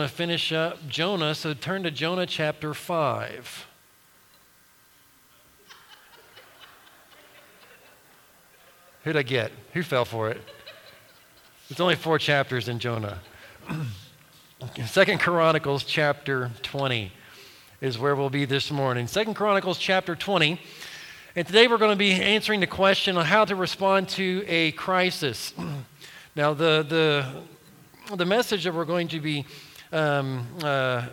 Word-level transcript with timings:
to 0.00 0.14
finish 0.14 0.52
up 0.52 0.88
Jonah, 0.88 1.34
so 1.34 1.54
turn 1.54 1.82
to 1.84 1.90
Jonah 1.90 2.26
chapter 2.26 2.74
5. 2.74 3.66
Who'd 9.04 9.16
I 9.16 9.22
get? 9.22 9.52
Who 9.72 9.82
fell 9.82 10.04
for 10.04 10.28
it? 10.28 10.40
There's 11.68 11.80
only 11.80 11.94
four 11.94 12.18
chapters 12.18 12.68
in 12.68 12.78
Jonah. 12.78 13.20
Second 14.86 15.20
Chronicles 15.20 15.84
chapter 15.84 16.50
20 16.62 17.12
is 17.80 17.98
where 17.98 18.16
we'll 18.16 18.30
be 18.30 18.44
this 18.44 18.70
morning. 18.70 19.06
Second 19.06 19.34
Chronicles 19.34 19.78
chapter 19.78 20.16
20. 20.16 20.60
And 21.36 21.46
today 21.46 21.68
we're 21.68 21.78
going 21.78 21.92
to 21.92 21.96
be 21.96 22.12
answering 22.12 22.60
the 22.60 22.66
question 22.66 23.16
on 23.16 23.24
how 23.24 23.44
to 23.44 23.54
respond 23.54 24.08
to 24.10 24.44
a 24.48 24.72
crisis. 24.72 25.54
now, 26.34 26.54
the, 26.54 26.84
the, 28.08 28.16
the 28.16 28.24
message 28.24 28.64
that 28.64 28.74
we're 28.74 28.84
going 28.84 29.08
to 29.08 29.20
be 29.20 29.46
um, 29.92 30.46
uh, 30.62 31.06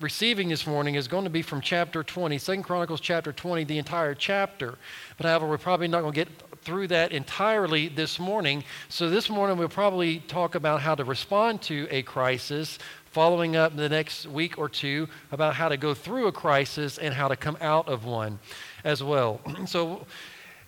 receiving 0.00 0.48
this 0.48 0.66
morning 0.66 0.94
is 0.94 1.08
going 1.08 1.24
to 1.24 1.30
be 1.30 1.42
from 1.42 1.60
chapter 1.60 2.02
20, 2.02 2.38
2 2.38 2.62
Chronicles 2.62 3.00
chapter 3.00 3.32
20, 3.32 3.64
the 3.64 3.78
entire 3.78 4.14
chapter. 4.14 4.78
But 5.16 5.26
however, 5.26 5.48
we're 5.48 5.58
probably 5.58 5.88
not 5.88 6.02
going 6.02 6.12
to 6.12 6.24
get 6.24 6.28
through 6.62 6.88
that 6.88 7.12
entirely 7.12 7.88
this 7.88 8.18
morning. 8.18 8.64
So 8.88 9.08
this 9.08 9.30
morning 9.30 9.56
we'll 9.56 9.68
probably 9.68 10.20
talk 10.20 10.54
about 10.54 10.80
how 10.80 10.94
to 10.94 11.04
respond 11.04 11.62
to 11.62 11.88
a 11.90 12.02
crisis, 12.02 12.78
following 13.10 13.56
up 13.56 13.76
the 13.76 13.88
next 13.88 14.26
week 14.26 14.58
or 14.58 14.68
two 14.68 15.08
about 15.32 15.54
how 15.54 15.68
to 15.68 15.76
go 15.76 15.94
through 15.94 16.26
a 16.26 16.32
crisis 16.32 16.98
and 16.98 17.14
how 17.14 17.28
to 17.28 17.36
come 17.36 17.56
out 17.60 17.88
of 17.88 18.04
one 18.04 18.38
as 18.84 19.02
well. 19.02 19.40
So 19.66 20.06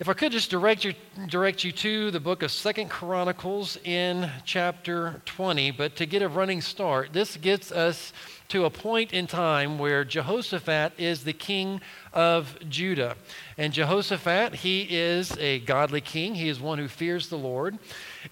if 0.00 0.08
I 0.08 0.14
could 0.14 0.32
just 0.32 0.48
direct 0.48 0.82
you, 0.82 0.94
direct 1.28 1.62
you 1.62 1.72
to 1.72 2.10
the 2.10 2.20
book 2.20 2.42
of 2.42 2.50
Second 2.50 2.88
Chronicles 2.88 3.76
in 3.84 4.30
chapter 4.46 5.20
20, 5.26 5.72
but 5.72 5.94
to 5.96 6.06
get 6.06 6.22
a 6.22 6.28
running 6.28 6.62
start, 6.62 7.12
this 7.12 7.36
gets 7.36 7.70
us 7.70 8.14
to 8.48 8.64
a 8.64 8.70
point 8.70 9.12
in 9.12 9.26
time 9.26 9.78
where 9.78 10.02
Jehoshaphat 10.02 10.94
is 10.96 11.24
the 11.24 11.34
king 11.34 11.82
of 12.14 12.58
Judah. 12.70 13.14
And 13.58 13.74
Jehoshaphat, 13.74 14.54
he 14.54 14.86
is 14.88 15.36
a 15.36 15.58
godly 15.60 16.00
king. 16.00 16.34
He 16.34 16.48
is 16.48 16.58
one 16.60 16.78
who 16.78 16.88
fears 16.88 17.28
the 17.28 17.36
Lord. 17.36 17.78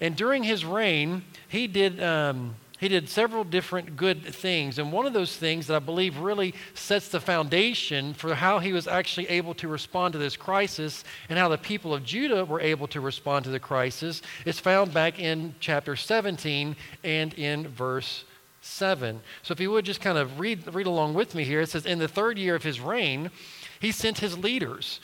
And 0.01 0.15
during 0.15 0.41
his 0.41 0.65
reign, 0.65 1.23
he 1.47 1.67
did. 1.67 2.01
Um, 2.01 2.55
he 2.79 2.87
did 2.87 3.09
several 3.09 3.43
different 3.43 3.97
good 3.97 4.23
things. 4.23 4.79
And 4.79 4.91
one 4.91 5.05
of 5.05 5.11
those 5.11 5.35
things 5.35 5.67
that 5.67 5.75
I 5.75 5.79
believe 5.79 6.17
really 6.17 6.53
sets 6.73 7.09
the 7.09 7.19
foundation 7.19 8.13
for 8.13 8.35
how 8.35 8.59
he 8.59 8.71
was 8.71 8.87
actually 8.87 9.27
able 9.27 9.53
to 9.55 9.67
respond 9.67 10.13
to 10.13 10.17
this 10.17 10.37
crisis 10.37 11.03
and 11.27 11.37
how 11.37 11.49
the 11.49 11.57
people 11.57 11.93
of 11.93 12.05
Judah 12.05 12.45
were 12.45 12.61
able 12.61 12.87
to 12.87 13.01
respond 13.01 13.43
to 13.45 13.51
the 13.51 13.59
crisis 13.59 14.21
is 14.45 14.59
found 14.59 14.93
back 14.93 15.19
in 15.19 15.55
chapter 15.59 15.97
17 15.97 16.75
and 17.03 17.33
in 17.33 17.67
verse 17.67 18.23
7. 18.61 19.19
So 19.43 19.51
if 19.51 19.59
you 19.59 19.71
would 19.71 19.85
just 19.85 20.01
kind 20.01 20.17
of 20.17 20.39
read, 20.39 20.73
read 20.73 20.87
along 20.87 21.15
with 21.15 21.35
me 21.35 21.43
here, 21.43 21.61
it 21.61 21.69
says, 21.69 21.85
In 21.85 21.99
the 21.99 22.07
third 22.07 22.37
year 22.37 22.55
of 22.55 22.63
his 22.63 22.79
reign, 22.79 23.29
he 23.81 23.91
sent 23.91 24.19
his 24.19 24.37
leaders. 24.37 25.01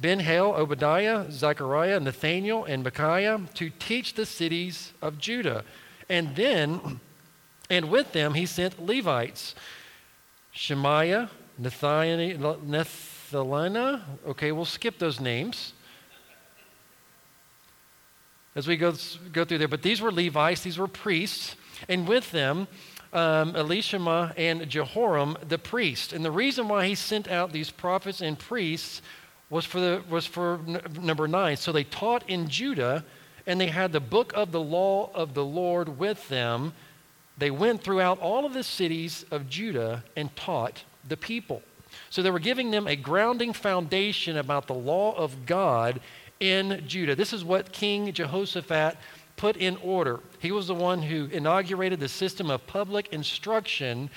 Ben 0.00 0.20
Hail, 0.20 0.54
Obadiah, 0.56 1.30
Zechariah, 1.30 2.00
Nathaniel, 2.00 2.64
and 2.64 2.84
Micaiah 2.84 3.40
to 3.54 3.68
teach 3.68 4.14
the 4.14 4.24
cities 4.24 4.92
of 5.02 5.18
Judah. 5.18 5.64
And 6.08 6.36
then 6.36 7.00
and 7.70 7.90
with 7.90 8.12
them 8.12 8.34
he 8.34 8.46
sent 8.46 8.84
Levites 8.84 9.54
Shemaiah, 10.52 11.30
Nethalina. 11.60 14.02
Okay, 14.26 14.52
we'll 14.52 14.64
skip 14.64 14.98
those 14.98 15.20
names 15.20 15.72
as 18.58 18.66
we 18.66 18.76
go, 18.76 18.92
go 19.32 19.44
through 19.44 19.58
there. 19.58 19.68
But 19.68 19.82
these 19.82 20.00
were 20.00 20.10
Levites, 20.10 20.62
these 20.62 20.78
were 20.78 20.88
priests, 20.88 21.54
and 21.88 22.08
with 22.08 22.32
them 22.32 22.66
um, 23.12 23.54
Elishama 23.54 24.34
and 24.36 24.68
Jehoram 24.68 25.38
the 25.46 25.58
priest. 25.58 26.12
And 26.12 26.24
the 26.24 26.32
reason 26.32 26.66
why 26.66 26.88
he 26.88 26.96
sent 26.96 27.28
out 27.28 27.52
these 27.52 27.70
prophets 27.70 28.20
and 28.20 28.36
priests 28.36 29.00
was 29.48 29.64
for, 29.64 29.78
the, 29.78 30.02
was 30.10 30.26
for 30.26 30.58
n- 30.66 30.82
number 31.00 31.28
nine. 31.28 31.56
So 31.56 31.70
they 31.70 31.84
taught 31.84 32.28
in 32.28 32.48
Judah, 32.48 33.04
and 33.46 33.60
they 33.60 33.68
had 33.68 33.92
the 33.92 34.00
book 34.00 34.32
of 34.34 34.50
the 34.50 34.60
law 34.60 35.12
of 35.14 35.34
the 35.34 35.44
Lord 35.44 35.96
with 35.96 36.28
them 36.28 36.72
they 37.38 37.50
went 37.50 37.82
throughout 37.82 38.18
all 38.20 38.44
of 38.44 38.54
the 38.54 38.64
cities 38.64 39.24
of 39.30 39.48
Judah 39.48 40.04
and 40.16 40.34
taught 40.34 40.84
the 41.08 41.16
people. 41.16 41.62
So 42.10 42.22
they 42.22 42.30
were 42.30 42.38
giving 42.38 42.70
them 42.70 42.86
a 42.86 42.96
grounding 42.96 43.52
foundation 43.52 44.36
about 44.36 44.66
the 44.66 44.74
law 44.74 45.14
of 45.16 45.46
God 45.46 46.00
in 46.40 46.82
Judah. 46.86 47.14
This 47.14 47.32
is 47.32 47.44
what 47.44 47.72
King 47.72 48.12
Jehoshaphat 48.12 48.96
put 49.36 49.56
in 49.56 49.76
order. 49.78 50.20
He 50.40 50.52
was 50.52 50.66
the 50.66 50.74
one 50.74 51.02
who 51.02 51.26
inaugurated 51.26 52.00
the 52.00 52.08
system 52.08 52.50
of 52.50 52.66
public 52.66 53.12
instruction 53.12 54.10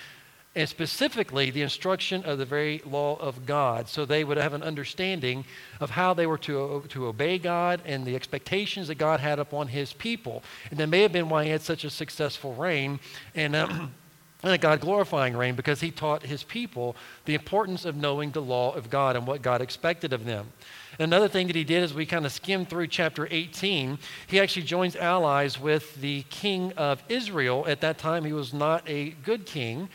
and 0.54 0.68
specifically 0.68 1.50
the 1.50 1.62
instruction 1.62 2.24
of 2.26 2.38
the 2.38 2.46
very 2.46 2.82
law 2.86 3.16
of 3.18 3.46
God. 3.46 3.88
So 3.88 4.04
they 4.04 4.24
would 4.24 4.38
have 4.38 4.54
an 4.54 4.64
understanding 4.64 5.46
of 5.80 5.92
how 5.92 6.14
they 6.14 6.28
were 6.28 6.38
to, 6.40 6.84
to 6.90 7.08
obey 7.08 7.38
God 7.38 7.82
and 7.86 8.06
the 8.06 8.16
expectations 8.16 8.88
that 8.90 8.96
God 8.96 9.22
had 9.22 9.40
upon 9.40 9.68
his 9.68 9.94
people. 9.94 10.44
And 10.70 10.80
that 10.80 10.88
may 10.88 11.02
have 11.04 11.14
been 11.14 11.30
why 11.30 11.46
he 11.46 11.52
had 11.52 11.62
such 11.62 11.86
a 11.86 11.90
successful 11.90 12.54
reign 12.54 13.00
and, 13.34 13.56
um, 13.56 13.94
and 14.44 14.52
a 14.52 14.58
God 14.58 14.82
glorifying 14.82 15.38
reign 15.38 15.56
because 15.56 15.80
he 15.80 15.90
taught 15.90 16.24
his 16.24 16.44
people 16.44 16.98
the 17.24 17.36
importance 17.36 17.86
of 17.86 17.96
knowing 17.96 18.32
the 18.32 18.42
law 18.42 18.74
of 18.74 18.90
God 18.90 19.16
and 19.16 19.26
what 19.26 19.42
God 19.42 19.62
expected 19.62 20.12
of 20.12 20.26
them. 20.26 20.52
Another 21.00 21.30
thing 21.30 21.48
that 21.48 21.56
he 21.56 21.64
did 21.64 21.84
is 21.84 21.94
we 21.94 22.06
kind 22.06 22.26
of 22.26 22.32
skimmed 22.34 22.70
through 22.70 22.88
chapter 22.88 23.26
18, 23.32 23.98
he 24.28 24.40
actually 24.40 24.64
joins 24.64 24.98
allies 24.98 25.58
with 25.58 25.96
the 26.02 26.24
king 26.24 26.74
of 26.74 27.02
Israel. 27.08 27.64
At 27.68 27.80
that 27.82 27.98
time, 27.98 28.26
he 28.26 28.34
was 28.34 28.54
not 28.54 28.84
a 28.90 29.12
good 29.24 29.46
king. 29.46 29.88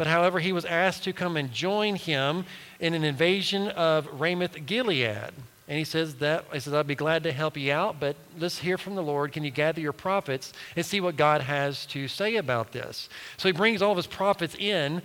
But 0.00 0.06
however, 0.06 0.38
he 0.38 0.54
was 0.54 0.64
asked 0.64 1.04
to 1.04 1.12
come 1.12 1.36
and 1.36 1.52
join 1.52 1.94
him 1.94 2.46
in 2.78 2.94
an 2.94 3.04
invasion 3.04 3.68
of 3.68 4.08
Ramoth 4.18 4.64
Gilead. 4.64 5.34
And 5.68 5.78
he 5.78 5.84
says 5.84 6.14
that 6.14 6.46
he 6.50 6.58
says, 6.58 6.72
I'd 6.72 6.86
be 6.86 6.94
glad 6.94 7.24
to 7.24 7.32
help 7.32 7.58
you 7.58 7.70
out, 7.70 8.00
but 8.00 8.16
let's 8.38 8.56
hear 8.56 8.78
from 8.78 8.94
the 8.94 9.02
Lord. 9.02 9.32
Can 9.32 9.44
you 9.44 9.50
gather 9.50 9.78
your 9.78 9.92
prophets 9.92 10.54
and 10.74 10.86
see 10.86 11.02
what 11.02 11.18
God 11.18 11.42
has 11.42 11.84
to 11.88 12.08
say 12.08 12.36
about 12.36 12.72
this? 12.72 13.10
So 13.36 13.46
he 13.46 13.52
brings 13.52 13.82
all 13.82 13.90
of 13.90 13.98
his 13.98 14.06
prophets 14.06 14.54
in, 14.54 15.02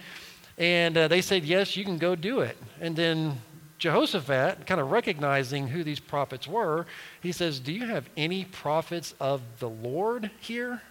and 0.57 0.97
uh, 0.97 1.09
they 1.09 1.19
said, 1.19 1.43
Yes, 1.43 1.75
you 1.75 1.83
can 1.83 1.97
go 1.97 2.15
do 2.15 2.39
it. 2.39 2.55
And 2.79 2.95
then 2.95 3.41
Jehoshaphat, 3.79 4.65
kind 4.65 4.79
of 4.79 4.91
recognizing 4.91 5.67
who 5.67 5.83
these 5.83 5.99
prophets 5.99 6.47
were, 6.47 6.85
he 7.19 7.33
says, 7.33 7.59
Do 7.59 7.73
you 7.73 7.85
have 7.85 8.07
any 8.15 8.45
prophets 8.45 9.13
of 9.19 9.41
the 9.59 9.67
Lord 9.67 10.31
here? 10.39 10.81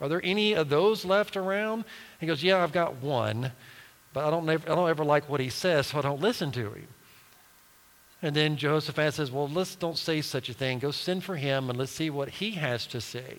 Are 0.00 0.08
there 0.08 0.20
any 0.22 0.54
of 0.54 0.68
those 0.68 1.04
left 1.04 1.36
around? 1.36 1.84
He 2.20 2.26
goes, 2.26 2.42
Yeah, 2.42 2.62
I've 2.62 2.72
got 2.72 2.96
one, 2.96 3.52
but 4.12 4.24
I 4.24 4.30
don't, 4.30 4.44
never, 4.44 4.70
I 4.70 4.74
don't 4.74 4.90
ever 4.90 5.04
like 5.04 5.28
what 5.28 5.40
he 5.40 5.48
says, 5.48 5.88
so 5.88 5.98
I 5.98 6.02
don't 6.02 6.20
listen 6.20 6.52
to 6.52 6.70
him. 6.70 6.88
And 8.22 8.34
then 8.34 8.56
Jehoshaphat 8.56 9.14
says, 9.14 9.30
Well, 9.30 9.48
let's 9.48 9.74
don't 9.74 9.98
say 9.98 10.20
such 10.20 10.48
a 10.48 10.54
thing. 10.54 10.78
Go 10.78 10.90
send 10.90 11.24
for 11.24 11.36
him 11.36 11.70
and 11.70 11.78
let's 11.78 11.92
see 11.92 12.10
what 12.10 12.28
he 12.28 12.52
has 12.52 12.86
to 12.88 13.00
say. 13.00 13.38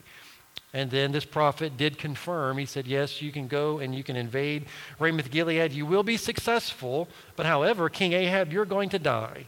And 0.73 0.91
then 0.91 1.11
this 1.11 1.25
prophet 1.25 1.77
did 1.77 1.97
confirm. 1.97 2.57
He 2.57 2.65
said, 2.65 2.87
Yes, 2.87 3.21
you 3.21 3.31
can 3.31 3.47
go 3.47 3.79
and 3.79 3.93
you 3.95 4.03
can 4.03 4.15
invade 4.15 4.65
Ramoth 4.99 5.31
Gilead. 5.31 5.73
You 5.73 5.85
will 5.85 6.03
be 6.03 6.17
successful, 6.17 7.07
but 7.35 7.45
however, 7.45 7.89
King 7.89 8.13
Ahab, 8.13 8.51
you're 8.51 8.65
going 8.65 8.89
to 8.89 8.99
die. 8.99 9.45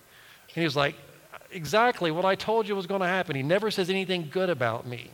And 0.47 0.55
he 0.55 0.63
was 0.63 0.75
like, 0.75 0.95
Exactly 1.51 2.11
what 2.11 2.25
I 2.25 2.35
told 2.35 2.67
you 2.67 2.75
was 2.75 2.85
going 2.85 3.01
to 3.01 3.07
happen. 3.07 3.35
He 3.35 3.43
never 3.43 3.71
says 3.71 3.89
anything 3.89 4.29
good 4.31 4.49
about 4.49 4.85
me. 4.85 5.11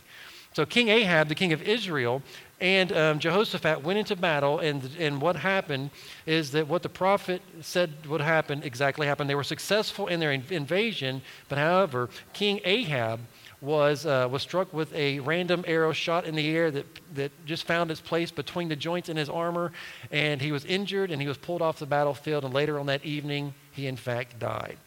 So 0.56 0.64
King 0.64 0.88
Ahab, 0.88 1.28
the 1.28 1.34
king 1.34 1.52
of 1.52 1.60
Israel, 1.60 2.22
and 2.62 2.90
um, 2.92 3.18
Jehoshaphat 3.18 3.82
went 3.82 3.98
into 3.98 4.16
battle, 4.16 4.60
and, 4.60 4.88
and 4.98 5.20
what 5.20 5.36
happened 5.36 5.90
is 6.24 6.52
that 6.52 6.66
what 6.66 6.82
the 6.82 6.88
prophet 6.88 7.42
said 7.60 8.06
would 8.06 8.22
happen 8.22 8.62
exactly 8.62 9.06
happened. 9.06 9.28
They 9.28 9.34
were 9.34 9.44
successful 9.44 10.06
in 10.06 10.18
their 10.18 10.32
invasion, 10.32 11.20
but 11.50 11.58
however, 11.58 12.08
King 12.32 12.60
Ahab 12.64 13.20
was, 13.60 14.06
uh, 14.06 14.28
was 14.30 14.40
struck 14.40 14.72
with 14.72 14.94
a 14.94 15.20
random 15.20 15.62
arrow 15.66 15.92
shot 15.92 16.24
in 16.24 16.34
the 16.34 16.48
air 16.48 16.70
that, 16.70 16.86
that 17.12 17.32
just 17.44 17.64
found 17.64 17.90
its 17.90 18.00
place 18.00 18.30
between 18.30 18.70
the 18.70 18.76
joints 18.76 19.10
in 19.10 19.18
his 19.18 19.28
armor, 19.28 19.72
and 20.10 20.40
he 20.40 20.52
was 20.52 20.64
injured 20.64 21.10
and 21.10 21.20
he 21.20 21.28
was 21.28 21.36
pulled 21.36 21.60
off 21.60 21.78
the 21.78 21.84
battlefield, 21.84 22.46
and 22.46 22.54
later 22.54 22.80
on 22.80 22.86
that 22.86 23.04
evening, 23.04 23.52
he 23.72 23.86
in 23.86 23.96
fact 23.96 24.38
died. 24.38 24.78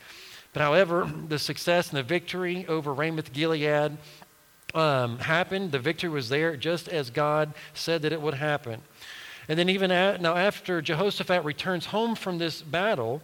But 0.52 0.64
however, 0.64 1.08
the 1.28 1.38
success 1.38 1.90
and 1.90 1.98
the 2.00 2.04
victory 2.04 2.66
over 2.68 2.92
Ramoth 2.92 3.32
Gilead 3.32 3.98
um, 4.76 5.20
happened. 5.20 5.72
The 5.72 5.80
victory 5.80 6.10
was 6.10 6.30
there 6.30 6.56
just 6.56 6.88
as 6.88 7.10
God 7.10 7.54
said 7.74 8.02
that 8.04 8.12
it 8.12 8.22
would 8.22 8.36
happen. 8.36 8.82
And 9.48 9.58
then, 9.58 9.70
even 9.70 9.92
at, 9.92 10.22
now, 10.22 10.36
after 10.36 10.80
Jehoshaphat 10.80 11.44
returns 11.44 11.88
home 11.88 12.14
from 12.16 12.38
this 12.38 12.62
battle, 12.62 13.22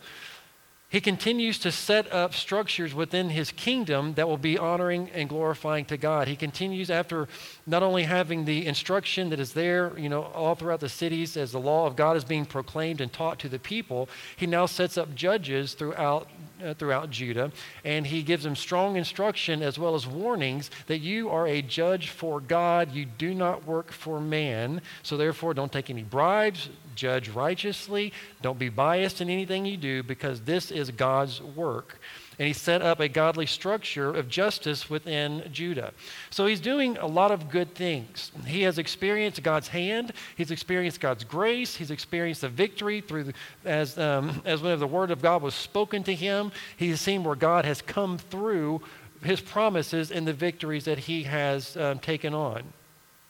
he 0.87 1.01
continues 1.01 1.57
to 1.59 1.71
set 1.71 2.11
up 2.13 2.33
structures 2.33 2.93
within 2.93 3.29
his 3.29 3.51
kingdom 3.51 4.13
that 4.13 4.27
will 4.27 4.37
be 4.37 4.57
honoring 4.57 5.09
and 5.09 5.27
glorifying 5.27 5.83
to 5.85 5.97
God. 5.97 6.27
He 6.27 6.35
continues 6.35 6.91
after 6.91 7.27
not 7.65 7.81
only 7.81 8.03
having 8.03 8.45
the 8.45 8.65
instruction 8.65 9.29
that 9.29 9.39
is 9.39 9.53
there, 9.53 9.97
you 9.97 10.09
know, 10.09 10.23
all 10.23 10.55
throughout 10.55 10.79
the 10.79 10.89
cities 10.89 11.37
as 11.37 11.51
the 11.51 11.59
law 11.59 11.87
of 11.87 11.95
God 11.95 12.15
is 12.15 12.23
being 12.23 12.45
proclaimed 12.45 13.01
and 13.01 13.11
taught 13.11 13.39
to 13.39 13.49
the 13.49 13.59
people, 13.59 14.07
he 14.35 14.45
now 14.45 14.67
sets 14.67 14.97
up 14.97 15.15
judges 15.15 15.73
throughout 15.73 16.29
uh, 16.63 16.73
throughout 16.73 17.09
Judah, 17.09 17.51
and 17.83 18.07
he 18.07 18.23
gives 18.23 18.43
them 18.43 18.55
strong 18.55 18.95
instruction 18.95 19.61
as 19.61 19.77
well 19.77 19.95
as 19.95 20.07
warnings 20.07 20.71
that 20.87 20.99
you 20.99 21.29
are 21.29 21.47
a 21.47 21.61
judge 21.61 22.09
for 22.09 22.39
God. 22.39 22.93
You 22.93 23.05
do 23.05 23.33
not 23.33 23.65
work 23.65 23.91
for 23.91 24.21
man. 24.21 24.81
So, 25.03 25.17
therefore, 25.17 25.53
don't 25.53 25.71
take 25.71 25.89
any 25.89 26.03
bribes, 26.03 26.69
judge 26.95 27.29
righteously, 27.29 28.13
don't 28.41 28.59
be 28.59 28.69
biased 28.69 29.21
in 29.21 29.29
anything 29.29 29.65
you 29.65 29.77
do, 29.77 30.03
because 30.03 30.41
this 30.41 30.71
is 30.71 30.91
God's 30.91 31.41
work 31.41 31.99
and 32.37 32.47
he 32.47 32.53
set 32.53 32.81
up 32.81 32.99
a 32.99 33.07
godly 33.07 33.45
structure 33.45 34.09
of 34.09 34.27
justice 34.27 34.89
within 34.89 35.47
Judah. 35.51 35.93
So 36.29 36.45
he's 36.45 36.59
doing 36.59 36.97
a 36.97 37.05
lot 37.07 37.31
of 37.31 37.49
good 37.49 37.73
things. 37.75 38.31
He 38.45 38.63
has 38.63 38.77
experienced 38.77 39.41
God's 39.43 39.69
hand, 39.69 40.13
he's 40.35 40.51
experienced 40.51 40.99
God's 40.99 41.23
grace, 41.23 41.75
he's 41.75 41.91
experienced 41.91 42.41
the 42.41 42.49
victory 42.49 43.01
through 43.01 43.31
as, 43.63 43.97
um, 43.97 44.41
as 44.45 44.61
whenever 44.61 44.79
the 44.79 44.87
word 44.87 45.11
of 45.11 45.21
God 45.21 45.41
was 45.41 45.55
spoken 45.55 46.03
to 46.03 46.13
him, 46.13 46.51
he's 46.75 46.99
seen 46.99 47.23
where 47.23 47.35
God 47.35 47.65
has 47.65 47.81
come 47.81 48.17
through 48.17 48.81
his 49.23 49.41
promises 49.41 50.11
and 50.11 50.27
the 50.27 50.33
victories 50.33 50.85
that 50.85 50.99
he 50.99 51.23
has 51.23 51.75
um, 51.77 51.99
taken 51.99 52.33
on, 52.33 52.63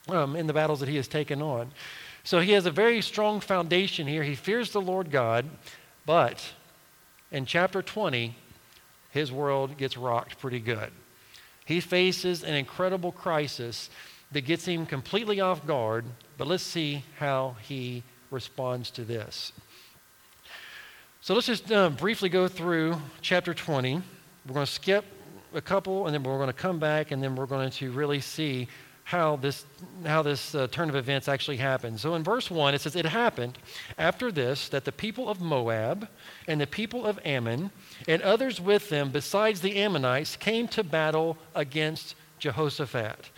um, 0.10 0.36
in 0.36 0.48
the 0.48 0.54
battles 0.54 0.80
that 0.80 0.90
he 0.90 0.96
has 0.98 1.08
taken 1.08 1.42
on. 1.42 1.72
So 2.26 2.40
he 2.40 2.54
has 2.54 2.66
a 2.66 2.72
very 2.72 3.02
strong 3.02 3.40
foundation 3.40 4.08
here. 4.08 4.24
He 4.24 4.34
fears 4.34 4.72
the 4.72 4.82
Lord 4.82 5.12
God, 5.12 5.46
but 6.08 6.44
in 7.32 7.46
chapter 7.46 7.84
20, 7.84 8.36
his 9.12 9.32
world 9.32 9.78
gets 9.78 9.96
rocked 9.96 10.40
pretty 10.40 10.60
good. 10.60 10.92
He 11.66 11.80
faces 11.80 12.44
an 12.44 12.56
incredible 12.56 13.12
crisis 13.12 13.92
that 14.32 14.42
gets 14.42 14.66
him 14.66 14.88
completely 14.88 15.40
off 15.40 15.68
guard, 15.68 16.04
but 16.36 16.48
let's 16.48 16.64
see 16.64 17.04
how 17.20 17.58
he 17.62 18.02
responds 18.32 18.90
to 18.92 19.04
this. 19.04 19.52
So 21.22 21.36
let's 21.36 21.46
just 21.46 21.72
uh, 21.72 21.92
briefly 21.92 22.30
go 22.30 22.48
through 22.48 23.00
chapter 23.22 23.54
20. 23.54 24.02
We're 24.48 24.54
going 24.54 24.66
to 24.66 24.72
skip 24.72 25.06
a 25.54 25.62
couple, 25.62 26.08
and 26.08 26.14
then 26.14 26.24
we're 26.24 26.38
going 26.38 26.48
to 26.48 26.54
come 26.54 26.80
back, 26.80 27.12
and 27.12 27.22
then 27.22 27.36
we're 27.36 27.46
going 27.46 27.70
to 27.70 27.92
really 27.92 28.20
see 28.20 28.68
how 29.06 29.36
this, 29.36 29.66
how 30.04 30.24
this 30.24 30.56
uh, 30.56 30.66
turn 30.68 30.90
of 30.90 30.96
events 30.96 31.28
actually 31.28 31.58
happened. 31.58 32.00
So 32.00 32.16
in 32.16 32.24
verse 32.24 32.50
1, 32.50 32.74
it 32.74 32.82
says, 32.82 32.96
It 32.96 33.06
happened 33.06 33.60
after 34.00 34.32
this 34.32 34.68
that 34.70 34.84
the 34.84 34.92
people 34.92 35.30
of 35.30 35.40
Moab 35.40 36.08
and 36.48 36.60
the 36.60 36.66
people 36.66 37.06
of 37.06 37.20
Ammon 37.24 37.70
and 38.08 38.22
others 38.24 38.60
with 38.60 38.90
them, 38.90 39.12
besides 39.12 39.62
the 39.62 39.78
Ammonites, 39.78 40.36
came 40.36 40.68
to 40.70 40.84
battle 40.84 41.38
against 41.54 42.16
Jehoshaphat. 42.40 43.30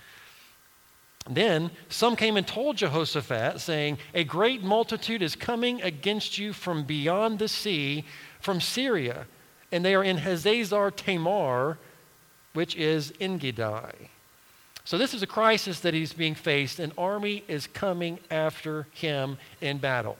Then 1.29 1.69
some 1.89 2.15
came 2.15 2.37
and 2.37 2.47
told 2.47 2.77
Jehoshaphat, 2.77 3.59
saying, 3.59 3.97
A 4.13 4.23
great 4.23 4.63
multitude 4.63 5.21
is 5.21 5.35
coming 5.35 5.81
against 5.81 6.37
you 6.37 6.53
from 6.53 6.85
beyond 6.85 7.39
the 7.39 7.49
sea, 7.49 8.05
from 8.39 8.61
Syria, 8.61 9.25
and 9.73 9.83
they 9.83 9.95
are 9.95 10.03
in 10.03 10.19
Hazazon 10.19 10.95
Tamar, 10.95 11.77
which 12.53 12.73
is 12.77 13.11
Engedi. 13.19 14.09
So, 14.87 14.97
this 14.97 15.13
is 15.13 15.21
a 15.21 15.27
crisis 15.27 15.81
that 15.81 15.93
he's 15.93 16.13
being 16.13 16.33
faced. 16.33 16.79
An 16.79 16.93
army 16.97 17.43
is 17.49 17.67
coming 17.67 18.19
after 18.31 18.87
him 18.93 19.37
in 19.59 19.79
battle. 19.79 20.15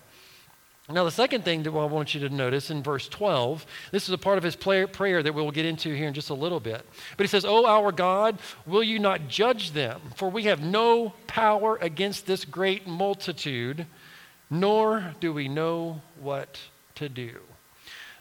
Now, 0.90 1.06
the 1.06 1.10
second 1.12 1.46
thing 1.46 1.64
that 1.64 1.70
I 1.70 1.86
want 1.86 2.14
you 2.14 2.20
to 2.28 2.36
notice 2.36 2.70
in 2.70 2.84
verse 2.84 3.08
12, 3.08 3.66
this 3.92 4.10
is 4.10 4.14
a 4.14 4.18
part 4.18 4.38
of 4.38 4.44
his 4.44 4.58
prayer 4.58 5.24
that 5.24 5.34
we'll 5.34 5.52
get 5.52 5.66
into 5.66 5.96
here 5.96 6.10
in 6.10 6.14
just 6.14 6.32
a 6.32 6.34
little 6.34 6.60
bit. 6.60 6.86
But 7.16 7.24
he 7.24 7.30
says, 7.30 7.46
O 7.46 7.66
our 7.66 7.94
God, 7.94 8.40
will 8.66 8.84
you 8.84 9.00
not 9.00 9.30
judge 9.30 9.72
them? 9.72 10.02
For 10.18 10.28
we 10.28 10.44
have 10.44 10.60
no 10.60 11.14
power 11.28 11.78
against 11.80 12.28
this 12.28 12.44
great 12.44 12.86
multitude, 12.86 13.86
nor 14.50 15.16
do 15.22 15.32
we 15.32 15.48
know 15.48 16.02
what 16.20 16.60
to 16.96 17.08
do. 17.08 17.40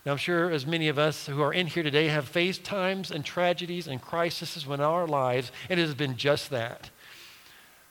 Now, 0.06 0.12
I'm 0.12 0.18
sure 0.18 0.52
as 0.52 0.64
many 0.64 0.86
of 0.86 1.00
us 1.00 1.26
who 1.26 1.42
are 1.42 1.52
in 1.52 1.66
here 1.66 1.82
today 1.82 2.06
have 2.06 2.28
faced 2.28 2.62
times 2.62 3.10
and 3.10 3.24
tragedies 3.24 3.88
and 3.88 4.00
crises 4.00 4.64
in 4.64 4.80
our 4.80 5.04
lives, 5.04 5.50
and 5.68 5.80
it 5.80 5.82
has 5.82 5.96
been 5.96 6.16
just 6.16 6.50
that. 6.50 6.90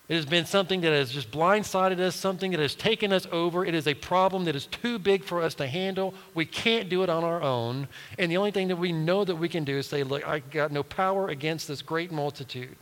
It 0.08 0.16
has 0.16 0.26
been 0.26 0.46
something 0.46 0.80
that 0.82 0.94
has 0.94 1.12
just 1.12 1.30
blindsided 1.30 2.00
us, 2.00 2.16
something 2.16 2.52
that 2.52 2.60
has 2.62 2.74
taken 2.74 3.12
us 3.12 3.28
over. 3.34 3.66
It 3.66 3.76
is 3.76 3.86
a 3.86 3.96
problem 3.96 4.46
that 4.46 4.56
is 4.56 4.68
too 4.68 4.98
big 4.98 5.26
for 5.26 5.42
us 5.42 5.56
to 5.56 5.68
handle. 5.68 6.14
We 6.34 6.46
can't 6.46 6.88
do 6.88 7.04
it 7.04 7.10
on 7.10 7.26
our 7.26 7.42
own. 7.42 7.90
And 8.18 8.32
the 8.32 8.38
only 8.38 8.52
thing 8.52 8.70
that 8.70 8.78
we 8.78 8.94
know 8.94 9.26
that 9.26 9.36
we 9.36 9.50
can 9.50 9.66
do 9.66 9.78
is 9.80 9.88
say, 9.88 10.04
Look, 10.04 10.26
I 10.26 10.40
got 10.40 10.72
no 10.72 10.84
power 10.84 11.28
against 11.28 11.68
this 11.68 11.82
great 11.82 12.14
multitude, 12.14 12.78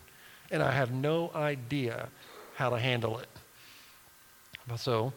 and 0.51 0.61
I 0.61 0.71
have 0.71 0.91
no 0.91 1.31
idea 1.33 2.09
how 2.55 2.69
to 2.69 2.77
handle 2.77 3.17
it. 3.17 3.29
So, 4.77 5.11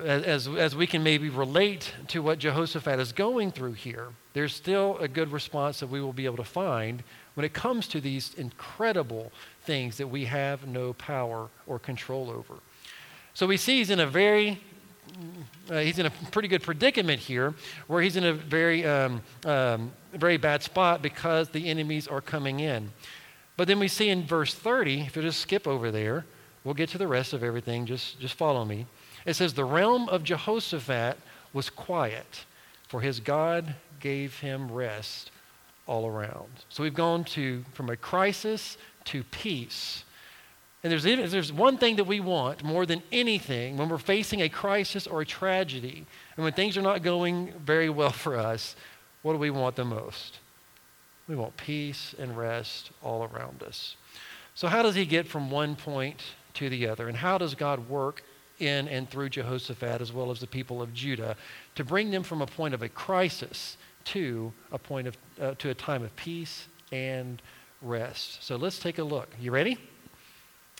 as, 0.00 0.48
as 0.48 0.76
we 0.76 0.86
can 0.86 1.02
maybe 1.02 1.28
relate 1.28 1.92
to 2.08 2.22
what 2.22 2.38
Jehoshaphat 2.38 2.98
is 2.98 3.12
going 3.12 3.52
through 3.52 3.72
here, 3.74 4.08
there's 4.32 4.54
still 4.54 4.96
a 4.98 5.08
good 5.08 5.32
response 5.32 5.80
that 5.80 5.88
we 5.88 6.00
will 6.00 6.12
be 6.12 6.24
able 6.24 6.36
to 6.36 6.44
find 6.44 7.02
when 7.34 7.44
it 7.44 7.52
comes 7.52 7.88
to 7.88 8.00
these 8.00 8.34
incredible 8.34 9.32
things 9.64 9.96
that 9.96 10.06
we 10.06 10.24
have 10.26 10.66
no 10.66 10.92
power 10.94 11.48
or 11.66 11.78
control 11.78 12.30
over. 12.30 12.54
So 13.34 13.46
we 13.46 13.56
see 13.56 13.78
he's 13.78 13.90
in 13.90 14.00
a 14.00 14.06
very 14.06 14.60
uh, 15.70 15.78
he's 15.80 15.98
in 15.98 16.06
a 16.06 16.10
pretty 16.30 16.48
good 16.48 16.62
predicament 16.62 17.20
here, 17.20 17.54
where 17.86 18.02
he's 18.02 18.16
in 18.16 18.24
a 18.24 18.32
very, 18.32 18.84
um, 18.86 19.20
um, 19.44 19.92
very 20.12 20.36
bad 20.36 20.62
spot 20.62 21.02
because 21.02 21.48
the 21.48 21.68
enemies 21.68 22.08
are 22.08 22.20
coming 22.20 22.60
in. 22.60 22.90
But 23.56 23.68
then 23.68 23.78
we 23.78 23.88
see 23.88 24.08
in 24.08 24.24
verse 24.24 24.54
30, 24.54 25.02
if 25.02 25.16
you 25.16 25.22
just 25.22 25.40
skip 25.40 25.66
over 25.66 25.90
there, 25.90 26.24
we'll 26.64 26.74
get 26.74 26.88
to 26.90 26.98
the 26.98 27.06
rest 27.06 27.32
of 27.32 27.42
everything. 27.42 27.86
Just, 27.86 28.18
just 28.20 28.34
follow 28.34 28.64
me. 28.64 28.86
It 29.24 29.34
says, 29.34 29.54
The 29.54 29.64
realm 29.64 30.08
of 30.08 30.24
Jehoshaphat 30.24 31.18
was 31.52 31.70
quiet, 31.70 32.44
for 32.88 33.00
his 33.00 33.20
God 33.20 33.74
gave 34.00 34.38
him 34.40 34.70
rest 34.70 35.30
all 35.86 36.06
around. 36.06 36.48
So 36.68 36.82
we've 36.82 36.94
gone 36.94 37.24
to 37.24 37.64
from 37.72 37.90
a 37.90 37.96
crisis 37.96 38.76
to 39.06 39.22
peace. 39.24 40.04
And 40.82 40.90
there's, 40.90 41.04
there's 41.04 41.52
one 41.52 41.78
thing 41.78 41.96
that 41.96 42.04
we 42.04 42.18
want 42.18 42.64
more 42.64 42.86
than 42.86 43.02
anything 43.12 43.76
when 43.76 43.88
we're 43.88 43.98
facing 43.98 44.42
a 44.42 44.48
crisis 44.48 45.06
or 45.06 45.20
a 45.20 45.26
tragedy, 45.26 46.04
and 46.36 46.44
when 46.44 46.52
things 46.52 46.76
are 46.76 46.82
not 46.82 47.02
going 47.02 47.52
very 47.64 47.88
well 47.88 48.10
for 48.10 48.36
us, 48.36 48.74
what 49.22 49.32
do 49.32 49.38
we 49.38 49.50
want 49.50 49.76
the 49.76 49.84
most? 49.84 50.38
We 51.28 51.36
want 51.36 51.56
peace 51.56 52.14
and 52.18 52.36
rest 52.36 52.90
all 53.00 53.28
around 53.32 53.62
us. 53.62 53.96
So, 54.54 54.66
how 54.66 54.82
does 54.82 54.96
he 54.96 55.06
get 55.06 55.28
from 55.28 55.50
one 55.50 55.76
point 55.76 56.20
to 56.54 56.68
the 56.68 56.88
other? 56.88 57.08
And 57.08 57.16
how 57.16 57.38
does 57.38 57.54
God 57.54 57.88
work 57.88 58.24
in 58.62 58.88
and 58.88 59.08
through 59.10 59.28
Jehoshaphat 59.30 60.00
as 60.00 60.12
well 60.12 60.30
as 60.30 60.40
the 60.40 60.46
people 60.46 60.80
of 60.80 60.94
Judah 60.94 61.36
to 61.74 61.84
bring 61.84 62.10
them 62.10 62.22
from 62.22 62.40
a 62.40 62.46
point 62.46 62.74
of 62.74 62.82
a 62.82 62.88
crisis 62.88 63.76
to 64.04 64.52
a 64.70 64.78
point 64.78 65.08
of 65.08 65.16
uh, 65.40 65.54
to 65.58 65.70
a 65.70 65.74
time 65.74 66.02
of 66.02 66.14
peace 66.16 66.66
and 66.90 67.42
rest. 67.80 68.42
So 68.42 68.56
let's 68.56 68.78
take 68.78 68.98
a 68.98 69.04
look. 69.04 69.28
You 69.40 69.50
ready? 69.50 69.78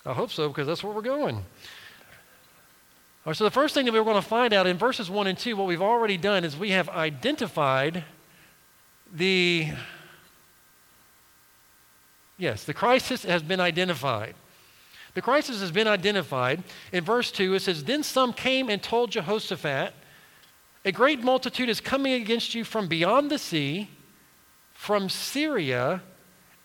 I 0.05 0.13
hope 0.13 0.31
so 0.31 0.49
because 0.49 0.67
that's 0.67 0.83
where 0.83 0.93
we're 0.93 1.03
going. 1.03 1.37
All 1.37 3.31
right, 3.31 3.37
so 3.37 3.45
the 3.45 3.51
first 3.53 3.75
thing 3.75 3.87
that 3.87 3.93
we're 3.93 4.03
going 4.03 4.17
to 4.17 4.23
find 4.23 4.53
out 4.53 4.67
in 4.67 4.77
verses 4.77 5.09
1 5.09 5.29
and 5.29 5.39
2, 5.39 5.57
what 5.57 5.69
we've 5.69 5.81
already 5.81 6.17
done 6.17 6.43
is 6.43 6.57
we 6.57 6.71
have 6.71 6.89
identified 6.89 8.03
the 9.13 9.69
Yes, 12.43 12.65
the 12.65 12.75
crisis 12.75 13.23
has 13.25 13.41
been 13.41 13.61
identified. 13.61 14.35
The 15.15 15.23
crisis 15.23 15.61
has 15.61 15.71
been 15.71 15.89
identified. 15.89 16.63
In 16.93 17.05
verse 17.05 17.31
2, 17.31 17.55
it 17.55 17.61
says, 17.61 17.85
Then 17.85 18.03
some 18.03 18.33
came 18.33 18.69
and 18.69 18.83
told 18.83 19.11
Jehoshaphat, 19.11 19.95
A 20.85 20.93
great 20.93 21.23
multitude 21.23 21.69
is 21.69 21.81
coming 21.81 22.15
against 22.15 22.55
you 22.55 22.65
from 22.65 22.89
beyond 22.89 23.31
the 23.31 23.39
sea, 23.39 23.91
from 24.73 25.09
Syria, 25.09 26.03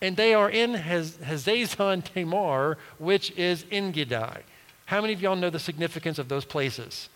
and 0.00 0.16
they 0.16 0.32
are 0.32 0.48
in 0.48 0.74
Hazazon 0.74 2.04
Tamar, 2.04 2.78
which 2.98 3.32
is 3.32 3.64
Engedi. 3.70 4.42
How 4.86 5.00
many 5.00 5.12
of 5.12 5.20
y'all 5.20 5.36
know 5.36 5.50
the 5.50 5.58
significance 5.58 6.18
of 6.18 6.28
those 6.28 6.44
places? 6.44 7.08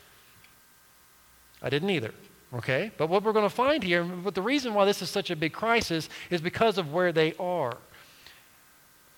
I 1.62 1.70
didn't 1.70 1.90
either. 1.90 2.12
Okay? 2.54 2.90
But 2.98 3.08
what 3.08 3.22
we're 3.22 3.32
going 3.32 3.48
to 3.48 3.54
find 3.54 3.82
here, 3.82 4.04
but 4.04 4.34
the 4.34 4.42
reason 4.42 4.74
why 4.74 4.84
this 4.84 5.00
is 5.00 5.08
such 5.08 5.30
a 5.30 5.36
big 5.36 5.52
crisis 5.52 6.08
is 6.28 6.40
because 6.40 6.76
of 6.76 6.92
where 6.92 7.12
they 7.12 7.34
are. 7.38 7.78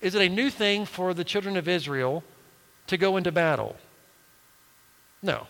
Is 0.05 0.13
it 0.13 0.21
a 0.21 0.29
new 0.29 0.51
thing 0.51 0.85
for 0.85 1.15
the 1.15 1.23
children 1.23 1.57
of 1.57 1.67
Israel 1.67 2.23
to 2.85 2.95
go 2.95 3.17
into 3.17 3.31
battle? 3.31 3.75
No. 5.23 5.47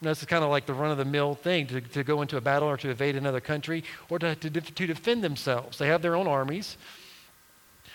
This 0.00 0.20
is 0.20 0.26
kind 0.26 0.44
of 0.44 0.50
like 0.50 0.66
the 0.66 0.72
run 0.72 0.92
of 0.92 0.98
the 0.98 1.04
mill 1.04 1.34
thing 1.34 1.66
to, 1.66 1.80
to 1.80 2.04
go 2.04 2.22
into 2.22 2.36
a 2.36 2.40
battle 2.40 2.68
or 2.68 2.76
to 2.76 2.90
invade 2.90 3.16
another 3.16 3.40
country 3.40 3.82
or 4.08 4.20
to, 4.20 4.36
to, 4.36 4.50
to 4.50 4.86
defend 4.86 5.24
themselves. 5.24 5.78
They 5.78 5.88
have 5.88 6.00
their 6.00 6.14
own 6.14 6.28
armies. 6.28 6.76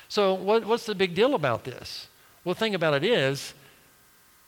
So, 0.10 0.34
what, 0.34 0.66
what's 0.66 0.86
the 0.86 0.94
big 0.94 1.16
deal 1.16 1.36
about 1.36 1.64
this? 1.64 2.10
Well, 2.44 2.54
the 2.54 2.60
thing 2.60 2.76
about 2.76 2.96
it 2.96 3.06
is, 3.06 3.54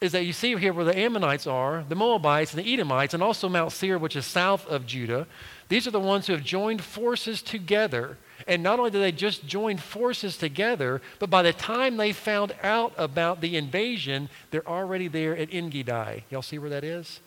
is 0.00 0.12
that 0.12 0.24
you 0.24 0.32
see 0.32 0.54
here 0.56 0.72
where 0.72 0.84
the 0.84 0.98
Ammonites 0.98 1.46
are, 1.46 1.84
the 1.88 1.94
Moabites 1.94 2.52
and 2.52 2.62
the 2.62 2.72
Edomites, 2.72 3.14
and 3.14 3.22
also 3.22 3.48
Mount 3.48 3.72
Seir, 3.72 3.98
which 3.98 4.16
is 4.16 4.26
south 4.26 4.66
of 4.66 4.86
Judah. 4.86 5.26
These 5.68 5.86
are 5.86 5.90
the 5.90 6.00
ones 6.00 6.26
who 6.26 6.34
have 6.34 6.44
joined 6.44 6.82
forces 6.82 7.40
together 7.42 8.18
and 8.46 8.62
not 8.62 8.78
only 8.78 8.90
did 8.90 9.02
they 9.02 9.12
just 9.12 9.46
join 9.46 9.76
forces 9.76 10.36
together, 10.36 11.00
but 11.18 11.30
by 11.30 11.42
the 11.42 11.52
time 11.52 11.96
they 11.96 12.12
found 12.12 12.54
out 12.62 12.92
about 12.96 13.40
the 13.40 13.56
invasion, 13.56 14.28
they're 14.50 14.68
already 14.68 15.08
there 15.08 15.36
at 15.36 15.52
Engedi. 15.52 16.24
Y'all 16.30 16.42
see 16.42 16.58
where 16.58 16.70
that 16.70 16.84
is? 16.84 17.20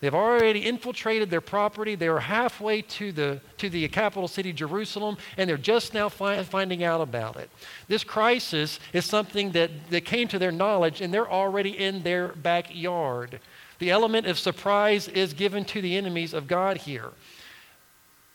They've 0.00 0.14
already 0.14 0.66
infiltrated 0.66 1.30
their 1.30 1.40
property. 1.40 1.94
They 1.94 2.08
are 2.08 2.18
halfway 2.18 2.82
to 2.82 3.12
the, 3.12 3.40
to 3.56 3.70
the 3.70 3.88
capital 3.88 4.28
city, 4.28 4.52
Jerusalem, 4.52 5.16
and 5.38 5.48
they're 5.48 5.56
just 5.56 5.94
now 5.94 6.10
fi- 6.10 6.42
finding 6.42 6.84
out 6.84 7.00
about 7.00 7.36
it. 7.36 7.48
This 7.88 8.04
crisis 8.04 8.78
is 8.92 9.06
something 9.06 9.52
that, 9.52 9.70
that 9.90 10.04
came 10.04 10.28
to 10.28 10.38
their 10.38 10.52
knowledge, 10.52 11.00
and 11.00 11.14
they're 11.14 11.30
already 11.30 11.70
in 11.70 12.02
their 12.02 12.28
backyard. 12.28 13.40
The 13.78 13.90
element 13.90 14.26
of 14.26 14.38
surprise 14.38 15.08
is 15.08 15.32
given 15.32 15.64
to 15.66 15.80
the 15.80 15.96
enemies 15.96 16.34
of 16.34 16.46
God 16.46 16.76
here. 16.78 17.12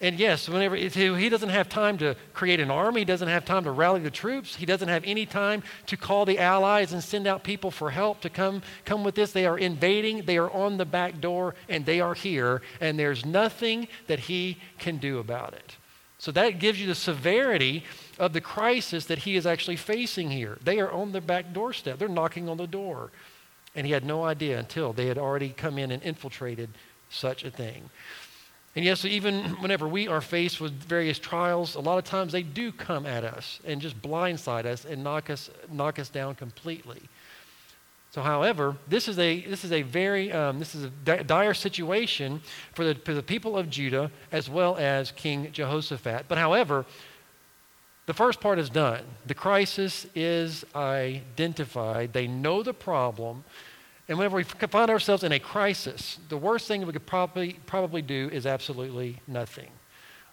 And 0.02 0.20
yes, 0.20 0.50
whenever 0.50 0.76
he 0.76 1.30
doesn't 1.30 1.50
have 1.50 1.70
time 1.70 2.00
to 2.00 2.16
create 2.34 2.60
an 2.60 2.72
army, 2.72 3.02
he 3.02 3.06
doesn't 3.06 3.28
have 3.28 3.46
time 3.46 3.64
to 3.66 3.72
rally 3.72 4.02
the 4.02 4.10
troops, 4.10 4.56
he 4.56 4.66
doesn't 4.66 4.88
have 4.90 5.04
any 5.06 5.28
time 5.28 5.62
to 5.86 5.96
call 5.96 6.26
the 6.26 6.40
allies 6.40 6.92
and 6.92 7.04
send 7.04 7.28
out 7.28 7.44
people 7.44 7.70
for 7.70 7.92
help 7.92 8.20
to 8.22 8.30
come 8.30 8.64
come 8.84 9.04
with 9.04 9.14
this. 9.14 9.32
They 9.32 9.46
are 9.46 9.60
invading, 9.60 10.26
they 10.26 10.38
are 10.38 10.50
on 10.50 10.78
the 10.78 10.86
back 10.86 11.22
door, 11.22 11.54
and 11.70 11.86
they 11.86 12.02
are 12.02 12.16
here, 12.16 12.64
and 12.80 12.98
there's 12.98 13.28
nothing 13.28 13.88
that 14.08 14.22
he 14.22 14.58
can 14.80 14.98
do 14.98 15.20
about 15.20 15.54
it. 15.54 15.78
So 16.18 16.32
that 16.32 16.58
gives 16.60 16.82
you 16.82 16.88
the 16.88 16.96
severity 16.96 17.84
of 18.18 18.34
the 18.34 18.42
crisis 18.42 19.06
that 19.06 19.20
he 19.20 19.36
is 19.36 19.46
actually 19.46 19.76
facing 19.76 20.32
here. 20.32 20.58
They 20.64 20.80
are 20.80 20.92
on 20.92 21.12
the 21.12 21.22
back 21.22 21.54
doorstep. 21.54 22.00
They're 22.00 22.08
knocking 22.08 22.50
on 22.50 22.58
the 22.58 22.68
door. 22.68 23.12
And 23.76 23.88
he 23.88 23.94
had 23.94 24.06
no 24.06 24.24
idea 24.24 24.60
until 24.60 24.94
they 24.94 25.08
had 25.08 25.18
already 25.18 25.50
come 25.50 25.78
in 25.78 25.92
and 25.92 26.04
infiltrated 26.04 26.70
such 27.10 27.44
a 27.44 27.50
thing. 27.50 27.90
And 28.76 28.86
yes, 28.86 29.04
even 29.04 29.44
whenever 29.62 29.88
we 29.88 30.08
are 30.08 30.22
faced 30.22 30.62
with 30.62 30.72
various 30.72 31.20
trials, 31.20 31.76
a 31.76 31.82
lot 31.82 31.98
of 31.98 32.06
times 32.06 32.32
they 32.32 32.44
do 32.44 32.72
come 32.72 33.06
at 33.06 33.26
us 33.26 33.60
and 33.66 33.82
just 33.82 34.02
blindside 34.02 34.66
us 34.66 34.86
and 34.86 35.04
knock 35.04 35.30
us, 35.30 35.50
knock 35.70 36.00
us 36.00 36.10
down 36.10 36.36
completely. 36.36 37.02
So, 38.12 38.22
however, 38.22 38.76
this 38.88 39.08
is 39.08 39.20
a, 39.20 39.42
this 39.42 39.64
is 39.64 39.72
a 39.72 39.84
very 39.84 40.32
um, 40.34 40.60
this 40.60 40.76
is 40.76 40.84
a 40.84 41.24
dire 41.24 41.54
situation 41.54 42.42
for 42.74 42.84
the, 42.84 42.96
for 42.96 43.14
the 43.14 43.24
people 43.24 43.58
of 43.58 43.70
Judah 43.70 44.12
as 44.34 44.50
well 44.50 44.76
as 44.78 45.12
King 45.12 45.50
Jehoshaphat. 45.52 46.26
But, 46.28 46.38
however, 46.38 46.86
the 48.06 48.14
first 48.14 48.42
part 48.42 48.60
is 48.60 48.70
done. 48.70 49.04
The 49.28 49.34
crisis 49.34 50.06
is 50.14 50.66
identified. 50.76 52.12
They 52.12 52.28
know 52.28 52.64
the 52.64 52.74
problem. 52.74 53.46
And 54.12 54.18
whenever 54.18 54.36
we 54.36 54.44
find 54.44 54.92
ourselves 54.92 55.24
in 55.24 55.32
a 55.32 55.40
crisis, 55.40 56.20
the 56.28 56.36
worst 56.36 56.68
thing 56.68 56.86
we 56.86 56.92
could 56.92 57.06
probably, 57.06 57.54
probably 57.66 58.02
do 58.02 58.30
is 58.34 58.46
absolutely 58.46 59.22
nothing. 59.26 59.70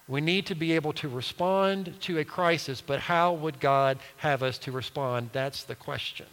We 0.08 0.20
need 0.20 0.46
to 0.46 0.56
be 0.56 0.72
able 0.72 0.92
to 0.94 1.08
respond 1.08 1.94
to 2.00 2.18
a 2.18 2.24
crisis, 2.24 2.80
but 2.80 2.98
how 2.98 3.34
would 3.34 3.60
God 3.60 4.00
have 4.16 4.42
us 4.42 4.58
to 4.58 4.72
respond? 4.72 5.30
That's 5.32 5.62
the 5.62 5.76
question. 5.76 6.26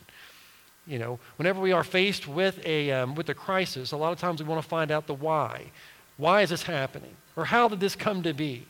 You 0.88 0.98
know, 0.98 1.20
whenever 1.36 1.62
we 1.62 1.72
are 1.72 1.84
faced 1.84 2.28
with 2.28 2.66
a, 2.66 2.92
um, 2.92 3.14
with 3.14 3.30
a 3.30 3.36
crisis, 3.36 3.92
a 3.92 3.98
lot 3.98 4.12
of 4.12 4.18
times 4.18 4.42
we 4.42 4.50
want 4.50 4.64
to 4.64 4.68
find 4.68 4.90
out 4.90 5.06
the 5.06 5.14
why. 5.14 5.72
Why 6.18 6.42
is 6.42 6.50
this 6.50 6.64
happening? 6.64 7.16
Or 7.36 7.46
how 7.46 7.68
did 7.68 7.80
this 7.80 7.96
come 7.96 8.24
to 8.24 8.34
be? 8.34 8.66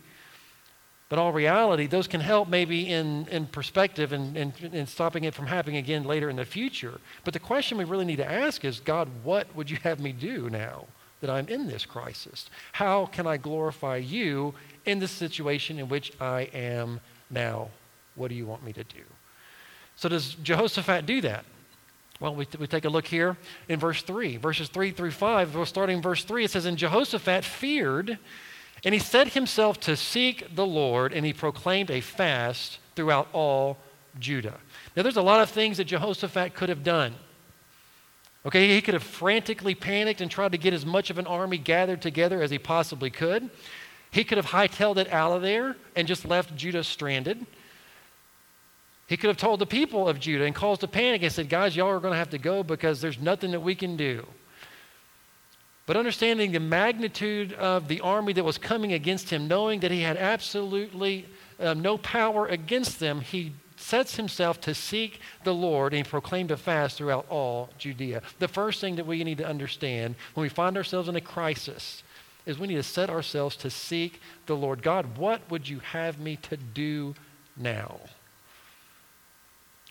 But 1.08 1.20
all 1.20 1.32
reality, 1.32 1.86
those 1.86 2.08
can 2.08 2.20
help 2.20 2.50
maybe 2.50 2.92
in, 2.92 3.28
in 3.28 3.46
perspective 3.46 4.12
and, 4.12 4.36
and, 4.36 4.90
stopping 4.90 5.24
it 5.24 5.36
from 5.36 5.46
happening 5.46 5.78
again 5.78 6.04
later 6.04 6.32
in 6.32 6.36
the 6.36 6.46
future. 6.46 7.00
But 7.24 7.34
the 7.34 7.40
question 7.40 7.78
we 7.78 7.84
really 7.84 8.06
need 8.06 8.16
to 8.16 8.32
ask 8.32 8.66
is 8.66 8.80
God, 8.80 9.08
what 9.24 9.56
would 9.56 9.70
you 9.70 9.78
have 9.84 10.00
me 10.00 10.12
do 10.12 10.50
now 10.50 10.88
that 11.22 11.30
I'm 11.30 11.48
in 11.48 11.68
this 11.68 11.86
crisis? 11.86 12.50
How 12.72 13.06
can 13.06 13.28
I 13.28 13.38
glorify 13.38 13.98
you 13.98 14.56
in 14.86 14.98
the 14.98 15.08
situation 15.08 15.78
in 15.78 15.90
which 15.90 16.12
I 16.20 16.50
am 16.54 17.00
now? 17.30 17.70
What 18.16 18.30
do 18.30 18.36
you 18.36 18.48
want 18.48 18.64
me 18.64 18.74
to 18.74 18.84
do? 18.84 19.04
So, 19.98 20.10
does 20.10 20.34
Jehoshaphat 20.36 21.06
do 21.06 21.22
that? 21.22 21.46
Well, 22.20 22.34
we, 22.34 22.48
we 22.58 22.66
take 22.66 22.86
a 22.86 22.90
look 22.90 23.06
here 23.06 23.38
in 23.70 23.80
verse 23.80 24.02
3. 24.02 24.38
Verses 24.38 24.70
3 24.70 24.92
through 24.92 25.12
5, 25.12 25.56
we're 25.56 25.66
starting 25.66 26.02
verse 26.02 26.24
3. 26.24 26.46
It 26.46 26.52
says, 26.52 26.66
And 26.66 26.78
Jehoshaphat 26.78 27.44
feared 27.44 28.18
and 28.84 28.94
he 28.94 29.00
set 29.00 29.30
himself 29.30 29.80
to 29.82 29.96
seek 29.96 30.56
the 30.56 30.66
Lord, 30.66 31.14
and 31.14 31.26
he 31.26 31.34
proclaimed 31.34 31.90
a 31.90 32.02
fast 32.02 32.80
throughout 32.96 33.28
all 33.34 33.78
Judah. 34.20 34.60
Now, 34.96 35.04
there's 35.04 35.18
a 35.18 35.22
lot 35.22 35.42
of 35.42 35.50
things 35.50 35.78
that 35.78 35.86
Jehoshaphat 35.86 36.54
could 36.54 36.70
have 36.70 36.84
done. 36.84 37.16
Okay, 38.46 38.68
he 38.68 38.82
could 38.82 38.94
have 38.94 39.04
frantically 39.04 39.74
panicked 39.74 40.22
and 40.22 40.30
tried 40.30 40.52
to 40.52 40.58
get 40.58 40.74
as 40.74 40.86
much 40.86 41.10
of 41.10 41.18
an 41.18 41.26
army 41.26 41.58
gathered 41.58 42.02
together 42.02 42.44
as 42.44 42.52
he 42.52 42.60
possibly 42.60 43.10
could. 43.10 43.50
He 44.12 44.24
could 44.24 44.38
have 44.38 44.46
hightailed 44.46 44.98
it 44.98 45.12
out 45.12 45.32
of 45.32 45.42
there 45.42 45.76
and 45.96 46.08
just 46.08 46.26
left 46.26 46.56
Judah 46.56 46.84
stranded. 46.84 47.46
He 49.08 49.18
could 49.18 49.28
have 49.28 49.38
told 49.38 49.60
the 49.60 49.66
people 49.66 50.08
of 50.08 50.20
Judah 50.20 50.46
and 50.46 50.56
caused 50.56 50.84
a 50.84 50.88
panic 50.88 51.24
and 51.24 51.32
said, 51.32 51.50
Guys, 51.50 51.76
y'all 51.76 51.90
are 51.90 52.00
going 52.00 52.14
to 52.14 52.18
have 52.18 52.30
to 52.32 52.38
go 52.38 52.64
because 52.64 53.02
there's 53.02 53.20
nothing 53.20 53.52
that 53.52 53.60
we 53.60 53.76
can 53.76 53.98
do. 53.98 54.26
But 55.86 55.98
understanding 55.98 56.52
the 56.52 56.60
magnitude 56.60 57.54
of 57.54 57.88
the 57.88 58.02
army 58.02 58.34
that 58.34 58.44
was 58.44 58.58
coming 58.58 58.94
against 58.94 59.30
him, 59.30 59.48
knowing 59.48 59.82
that 59.82 59.92
he 59.92 60.02
had 60.02 60.18
absolutely 60.18 61.28
um, 61.60 61.82
no 61.82 61.98
power 61.98 62.48
against 62.48 63.00
them, 63.00 63.22
he 63.22 63.54
sets 63.78 64.16
himself 64.16 64.60
to 64.62 64.74
seek 64.74 65.20
the 65.44 65.54
Lord 65.54 65.94
and 65.94 66.08
proclaimed 66.08 66.50
a 66.50 66.58
fast 66.58 66.98
throughout 66.98 67.28
all 67.30 67.70
Judea. 67.78 68.24
The 68.40 68.48
first 68.48 68.82
thing 68.82 68.96
that 68.96 69.06
we 69.06 69.24
need 69.24 69.38
to 69.38 69.48
understand 69.48 70.16
when 70.34 70.44
we 70.44 70.50
find 70.50 70.76
ourselves 70.76 71.08
in 71.08 71.16
a 71.16 71.22
crisis 71.22 72.02
is 72.46 72.58
we 72.58 72.68
need 72.68 72.76
to 72.76 72.84
set 72.84 73.10
ourselves 73.10 73.56
to 73.58 73.70
seek 73.70 74.22
the 74.48 74.56
Lord. 74.56 74.82
God, 74.82 75.18
what 75.18 75.42
would 75.52 75.68
you 75.70 75.80
have 75.80 76.20
me 76.20 76.36
to 76.38 76.58
do 76.58 77.16
now? 77.56 78.00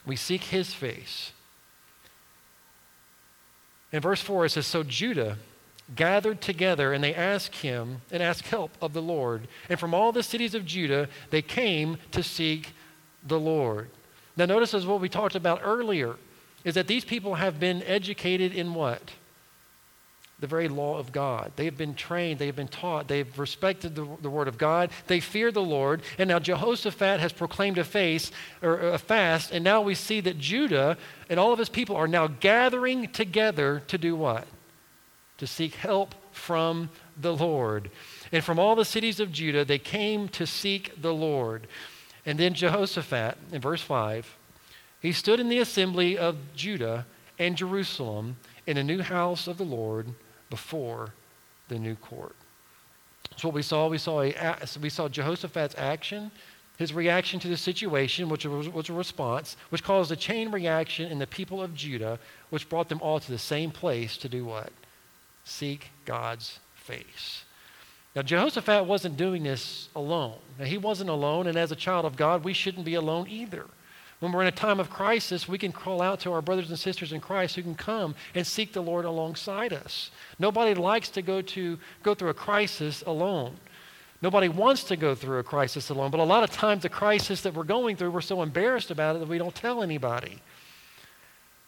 We 0.07 0.17
seek 0.17 0.43
his 0.45 0.75
face. 0.75 1.33
In 3.93 4.01
verse 4.01 4.21
4, 4.21 4.47
it 4.47 4.51
says, 4.51 4.67
So 4.67 4.83
Judah 4.83 5.39
gathered 5.95 6.41
together 6.41 6.93
and 6.93 7.05
they 7.05 7.15
asked 7.15 7.57
him 7.57 8.01
and 8.11 8.23
asked 8.23 8.49
help 8.49 8.71
of 8.81 8.93
the 8.93 9.03
Lord. 9.03 9.49
And 9.69 9.79
from 9.79 9.95
all 9.95 10.13
the 10.13 10.23
cities 10.23 10.55
of 10.55 10.65
Judah, 10.65 11.09
they 11.31 11.43
came 11.43 11.99
to 12.13 12.23
seek 12.23 12.73
the 13.27 13.39
Lord. 13.39 13.91
Now, 14.37 14.47
notice 14.47 14.75
as 14.75 14.87
what 14.87 15.01
we 15.01 15.09
talked 15.09 15.35
about 15.35 15.61
earlier 15.63 16.17
is 16.65 16.75
that 16.75 16.87
these 16.87 17.05
people 17.05 17.35
have 17.35 17.61
been 17.61 17.83
educated 17.83 18.53
in 18.53 18.75
what? 18.75 19.11
The 20.41 20.47
very 20.47 20.69
law 20.69 20.99
of 20.99 21.13
God. 21.13 21.53
They 21.57 21.67
have 21.67 21.77
been 21.77 21.95
trained, 21.95 22.39
they 22.39 22.47
have 22.47 22.57
been 22.57 22.67
taught, 22.67 23.07
they've 23.07 23.39
respected 23.39 23.95
the, 23.95 24.09
the 24.21 24.31
word 24.31 24.49
of 24.49 24.59
God, 24.59 24.91
they 25.07 25.21
fear 25.21 25.53
the 25.53 25.63
Lord. 25.63 26.03
And 26.19 26.29
now 26.29 26.39
Jehoshaphat 26.39 27.21
has 27.21 27.33
proclaimed 27.33 27.79
a, 27.79 27.85
face, 27.85 28.33
or 28.63 28.79
a 28.81 28.99
fast, 28.99 29.53
and 29.53 29.63
now 29.63 29.83
we 29.83 29.95
see 29.95 30.21
that 30.23 30.39
Judah 30.39 30.97
and 31.29 31.39
all 31.39 31.53
of 31.53 31.59
his 31.59 31.69
people 31.69 31.97
are 31.97 32.09
now 32.09 32.27
gathering 32.27 33.09
together 33.13 33.83
to 33.89 33.99
do 33.99 34.17
what? 34.17 34.47
To 35.39 35.47
seek 35.47 35.75
help 35.75 36.15
from 36.33 36.91
the 37.21 37.35
Lord. 37.35 37.91
And 38.33 38.43
from 38.43 38.59
all 38.59 38.75
the 38.75 38.85
cities 38.85 39.21
of 39.21 39.33
Judah, 39.33 39.65
they 39.65 39.79
came 39.79 40.29
to 40.29 40.47
seek 40.47 41.01
the 41.01 41.15
Lord. 41.15 41.67
And 42.27 42.39
then 42.39 42.55
Jehoshaphat, 42.55 43.37
in 43.53 43.61
verse 43.61 43.83
5, 43.83 44.37
he 45.01 45.13
stood 45.13 45.41
in 45.41 45.49
the 45.49 45.59
assembly 45.59 46.17
of 46.17 46.37
Judah 46.57 47.07
and 47.39 47.57
Jerusalem 47.57 48.37
in 48.67 48.79
a 48.79 48.85
new 48.85 49.03
house 49.03 49.47
of 49.47 49.59
the 49.59 49.65
Lord 49.65 50.09
before 50.51 51.13
the 51.69 51.79
new 51.79 51.95
court. 51.97 52.35
So 53.37 53.49
what 53.49 53.55
we 53.55 53.63
saw, 53.63 53.89
we 53.89 53.99
saw, 53.99 54.23
a, 54.23 54.57
we 54.81 54.89
saw 54.89 55.09
Jehoshaphat's 55.09 55.75
action, 55.77 56.31
his 56.77 56.93
reaction 56.93 57.41
to 57.41 57.49
the 57.49 57.57
situation, 57.57 58.29
which 58.29 58.47
was, 58.47 58.69
was 58.69 58.89
a 58.89 58.93
response, 58.93 59.57
which 59.71 59.83
caused 59.83 60.11
a 60.13 60.17
chain 60.17 60.51
reaction 60.51 61.11
in 61.11 61.19
the 61.19 61.27
people 61.27 61.63
of 61.63 61.75
Judah, 61.75 62.19
which 62.51 62.69
brought 62.69 62.89
them 62.89 63.01
all 63.03 63.21
to 63.21 63.31
the 63.31 63.39
same 63.39 63.71
place 63.71 64.17
to 64.19 64.29
do 64.29 64.45
what? 64.45 64.73
Seek 65.45 65.91
God's 66.05 66.59
face. 66.75 67.45
Now, 68.17 68.23
Jehoshaphat 68.23 68.87
wasn't 68.87 69.17
doing 69.17 69.43
this 69.43 69.89
alone. 69.97 70.39
Now, 70.59 70.67
he 70.67 70.79
wasn't 70.79 71.11
alone, 71.11 71.47
and 71.47 71.57
as 71.57 71.73
a 71.73 71.77
child 71.77 72.05
of 72.05 72.17
God, 72.17 72.45
we 72.45 72.53
shouldn't 72.53 72.85
be 72.85 72.95
alone 72.95 73.29
either. 73.29 73.67
When 74.21 74.33
we're 74.33 74.43
in 74.43 74.49
a 74.49 74.53
time 74.53 74.79
of 74.81 74.89
crisis, 74.89 75.49
we 75.49 75.59
can 75.59 75.73
call 75.73 76.01
out 76.01 76.21
to 76.21 76.33
our 76.33 76.41
brothers 76.41 76.71
and 76.71 76.79
sisters 76.79 77.13
in 77.13 77.21
Christ 77.21 77.57
who 77.57 77.63
can 77.63 77.75
come 77.75 78.15
and 78.35 78.47
seek 78.47 78.73
the 78.73 78.83
Lord 78.83 79.05
alongside 79.05 79.73
us. 79.73 80.11
Nobody 80.39 80.75
likes 80.75 81.09
to 81.11 81.23
go, 81.23 81.43
to, 81.43 81.79
go 82.03 82.15
through 82.15 82.31
a 82.31 82.35
crisis 82.35 83.03
alone. 83.07 83.57
Nobody 84.23 84.49
wants 84.49 84.85
to 84.85 84.97
go 84.97 85.15
through 85.15 85.41
a 85.41 85.43
crisis 85.43 85.91
alone, 85.91 86.11
but 86.11 86.21
a 86.21 86.25
lot 86.25 86.45
of 86.45 86.51
times 86.51 86.83
the 86.83 86.89
crisis 86.89 87.43
that 87.43 87.53
we're 87.53 87.65
going 87.65 87.97
through, 87.97 88.13
we're 88.13 88.23
so 88.23 88.43
embarrassed 88.43 88.91
about 88.91 89.17
it 89.17 89.19
that 89.19 89.29
we 89.29 89.37
don't 89.37 89.55
tell 89.55 89.83
anybody. 89.83 90.41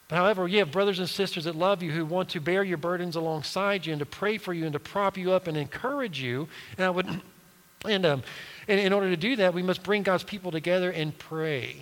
But 0.09 0.17
however, 0.17 0.47
you 0.47 0.61
have 0.61 0.71
brothers 0.71 0.99
and 1.01 1.09
sisters 1.09 1.45
that 1.45 1.57
love 1.57 1.83
you 1.83 1.91
who 1.91 2.05
want 2.05 2.29
to 2.31 2.41
bear 2.41 2.63
your 2.63 2.79
burdens 2.79 3.17
alongside 3.17 3.87
you 3.87 3.93
and 3.93 4.01
to 4.01 4.07
pray 4.07 4.39
for 4.39 4.55
you 4.55 4.65
and 4.65 4.73
to 4.73 4.79
prop 4.79 5.17
you 5.17 5.33
up 5.33 5.49
and 5.49 5.57
encourage 5.57 6.21
you. 6.21 6.49
And 6.79 6.87
I 6.87 6.91
would, 6.91 7.23
and, 7.85 8.07
um, 8.07 8.23
and 8.69 8.79
in 8.79 8.93
order 8.93 9.11
to 9.11 9.17
do 9.17 9.37
that, 9.37 9.53
we 9.53 9.63
must 9.63 9.83
bring 9.83 10.03
God's 10.05 10.23
people 10.23 10.53
together 10.53 10.91
and 10.91 11.17
pray 11.19 11.79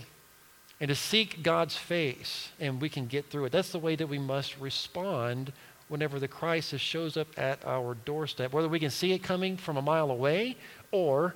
and 0.81 0.89
to 0.89 0.95
seek 0.95 1.43
God's 1.43 1.77
face, 1.77 2.51
and 2.59 2.81
we 2.81 2.89
can 2.89 3.07
get 3.07 3.31
through 3.31 3.45
it. 3.45 3.53
That's 3.53 3.71
the 3.71 3.79
way 3.79 3.95
that 3.95 4.09
we 4.09 4.19
must 4.19 4.59
respond 4.59 5.53
whenever 5.89 6.19
the 6.19 6.29
crisis 6.29 6.81
shows 6.81 7.17
up 7.17 7.29
at 7.39 7.65
our 7.65 7.95
doorstep, 7.95 8.53
whether 8.53 8.69
we 8.69 8.81
can 8.81 8.91
see 8.91 9.13
it 9.13 9.23
coming 9.23 9.57
from 9.57 9.77
a 9.77 9.83
mile 9.83 10.11
away 10.11 10.57
or 10.91 11.35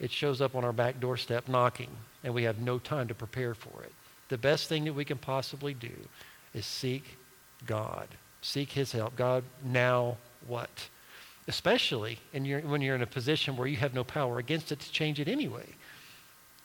it 0.00 0.10
shows 0.10 0.40
up 0.40 0.54
on 0.54 0.64
our 0.64 0.72
back 0.72 1.00
doorstep 1.00 1.48
knocking, 1.48 1.90
and 2.24 2.32
we 2.32 2.44
have 2.44 2.60
no 2.60 2.78
time 2.78 3.08
to 3.08 3.14
prepare 3.14 3.54
for 3.54 3.82
it 3.82 3.92
the 4.28 4.38
best 4.38 4.68
thing 4.68 4.84
that 4.84 4.92
we 4.92 5.04
can 5.04 5.18
possibly 5.18 5.74
do 5.74 5.92
is 6.54 6.66
seek 6.66 7.04
God 7.66 8.08
Seek 8.40 8.72
his 8.72 8.92
help. 8.92 9.16
God, 9.16 9.44
now 9.64 10.16
what? 10.46 10.88
Especially 11.48 12.18
your, 12.32 12.60
when 12.60 12.80
you're 12.80 12.94
in 12.94 13.02
a 13.02 13.06
position 13.06 13.56
where 13.56 13.66
you 13.66 13.76
have 13.78 13.94
no 13.94 14.04
power 14.04 14.38
against 14.38 14.70
it 14.70 14.80
to 14.80 14.92
change 14.92 15.18
it 15.18 15.28
anyway. 15.28 15.66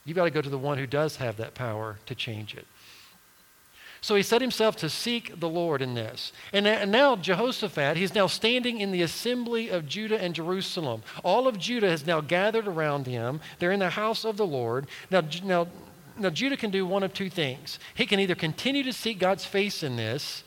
You've 0.05 0.15
got 0.15 0.25
to 0.25 0.31
go 0.31 0.41
to 0.41 0.49
the 0.49 0.57
one 0.57 0.77
who 0.77 0.85
does 0.85 1.15
have 1.17 1.37
that 1.37 1.55
power 1.55 1.97
to 2.05 2.15
change 2.15 2.53
it. 2.53 2.67
So 4.01 4.15
he 4.15 4.21
set 4.21 4.41
himself 4.41 4.75
to 4.77 4.89
seek 4.89 5.39
the 5.39 5.47
Lord 5.47 5.81
in 5.81 5.93
this. 5.93 6.33
And 6.51 6.91
now 6.91 7.15
Jehoshaphat, 7.15 7.95
he's 7.95 8.13
now 8.13 8.27
standing 8.27 8.81
in 8.81 8.91
the 8.91 9.01
assembly 9.01 9.69
of 9.69 9.87
Judah 9.87 10.21
and 10.21 10.35
Jerusalem. 10.35 11.03
All 11.23 11.47
of 11.47 11.57
Judah 11.57 11.89
has 11.89 12.05
now 12.05 12.19
gathered 12.19 12.67
around 12.67 13.07
him. 13.07 13.39
They're 13.59 13.71
in 13.71 13.79
the 13.79 13.91
house 13.91 14.25
of 14.25 14.35
the 14.35 14.45
Lord. 14.45 14.87
Now, 15.09 15.23
now, 15.45 15.67
now 16.17 16.29
Judah 16.29 16.57
can 16.57 16.71
do 16.71 16.85
one 16.85 17.03
of 17.03 17.13
two 17.13 17.29
things. 17.29 17.79
He 17.95 18.05
can 18.05 18.19
either 18.19 18.35
continue 18.35 18.83
to 18.83 18.93
seek 18.93 19.19
God's 19.19 19.45
face 19.45 19.83
in 19.83 19.95
this, 19.95 20.43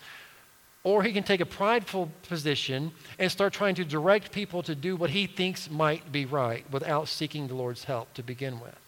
or 0.85 1.03
he 1.03 1.13
can 1.13 1.25
take 1.25 1.41
a 1.41 1.47
prideful 1.47 2.11
position 2.29 2.93
and 3.19 3.31
start 3.31 3.53
trying 3.53 3.75
to 3.75 3.85
direct 3.85 4.31
people 4.31 4.63
to 4.63 4.75
do 4.75 4.95
what 4.95 5.11
he 5.11 5.27
thinks 5.27 5.69
might 5.69 6.13
be 6.13 6.25
right 6.25 6.65
without 6.71 7.09
seeking 7.09 7.49
the 7.49 7.55
Lord's 7.55 7.85
help 7.85 8.15
to 8.15 8.23
begin 8.23 8.61
with. 8.61 8.79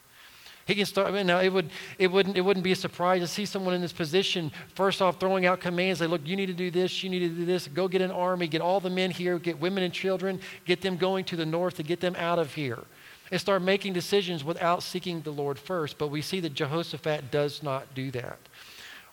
He 0.68 0.74
can 0.74 0.84
start. 0.84 1.08
I 1.08 1.12
mean, 1.12 1.26
now 1.26 1.40
it 1.40 1.48
would 1.48 1.70
it 1.98 2.12
wouldn't 2.12 2.36
it 2.36 2.42
wouldn't 2.42 2.62
be 2.62 2.72
a 2.72 2.76
surprise 2.76 3.22
to 3.22 3.26
see 3.26 3.46
someone 3.46 3.72
in 3.72 3.80
this 3.80 3.92
position 3.92 4.52
first 4.74 5.00
off 5.00 5.18
throwing 5.18 5.46
out 5.46 5.60
commands. 5.60 5.98
They 5.98 6.06
look, 6.06 6.20
you 6.26 6.36
need 6.36 6.46
to 6.46 6.52
do 6.52 6.70
this, 6.70 7.02
you 7.02 7.08
need 7.08 7.20
to 7.20 7.28
do 7.30 7.46
this. 7.46 7.66
Go 7.68 7.88
get 7.88 8.02
an 8.02 8.10
army, 8.10 8.48
get 8.48 8.60
all 8.60 8.78
the 8.78 8.90
men 8.90 9.10
here, 9.10 9.38
get 9.38 9.58
women 9.58 9.82
and 9.82 9.94
children, 9.94 10.40
get 10.66 10.82
them 10.82 10.98
going 10.98 11.24
to 11.24 11.36
the 11.36 11.46
north 11.46 11.76
to 11.76 11.82
get 11.82 12.00
them 12.00 12.14
out 12.16 12.38
of 12.38 12.52
here, 12.52 12.84
and 13.30 13.40
start 13.40 13.62
making 13.62 13.92
decisions 13.92 14.44
without 14.44 14.82
seeking 14.82 15.22
the 15.22 15.30
Lord 15.30 15.58
first. 15.58 15.98
But 15.98 16.08
we 16.08 16.22
see 16.22 16.40
that 16.40 16.54
Jehoshaphat 16.54 17.30
does 17.30 17.62
not 17.62 17.94
do 17.94 18.10
that. 18.12 18.38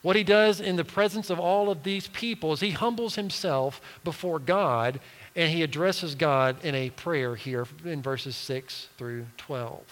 What 0.02 0.16
he 0.16 0.24
does 0.24 0.60
in 0.60 0.76
the 0.76 0.84
presence 0.84 1.30
of 1.30 1.40
all 1.40 1.70
of 1.70 1.82
these 1.82 2.06
people 2.08 2.52
is 2.52 2.60
he 2.60 2.70
humbles 2.70 3.16
himself 3.16 3.80
before 4.04 4.38
God 4.38 5.00
and 5.34 5.52
he 5.52 5.62
addresses 5.62 6.14
God 6.14 6.64
in 6.64 6.74
a 6.74 6.90
prayer 6.90 7.34
here 7.34 7.66
in 7.84 8.02
verses 8.02 8.36
6 8.36 8.88
through 8.96 9.26
12. 9.36 9.82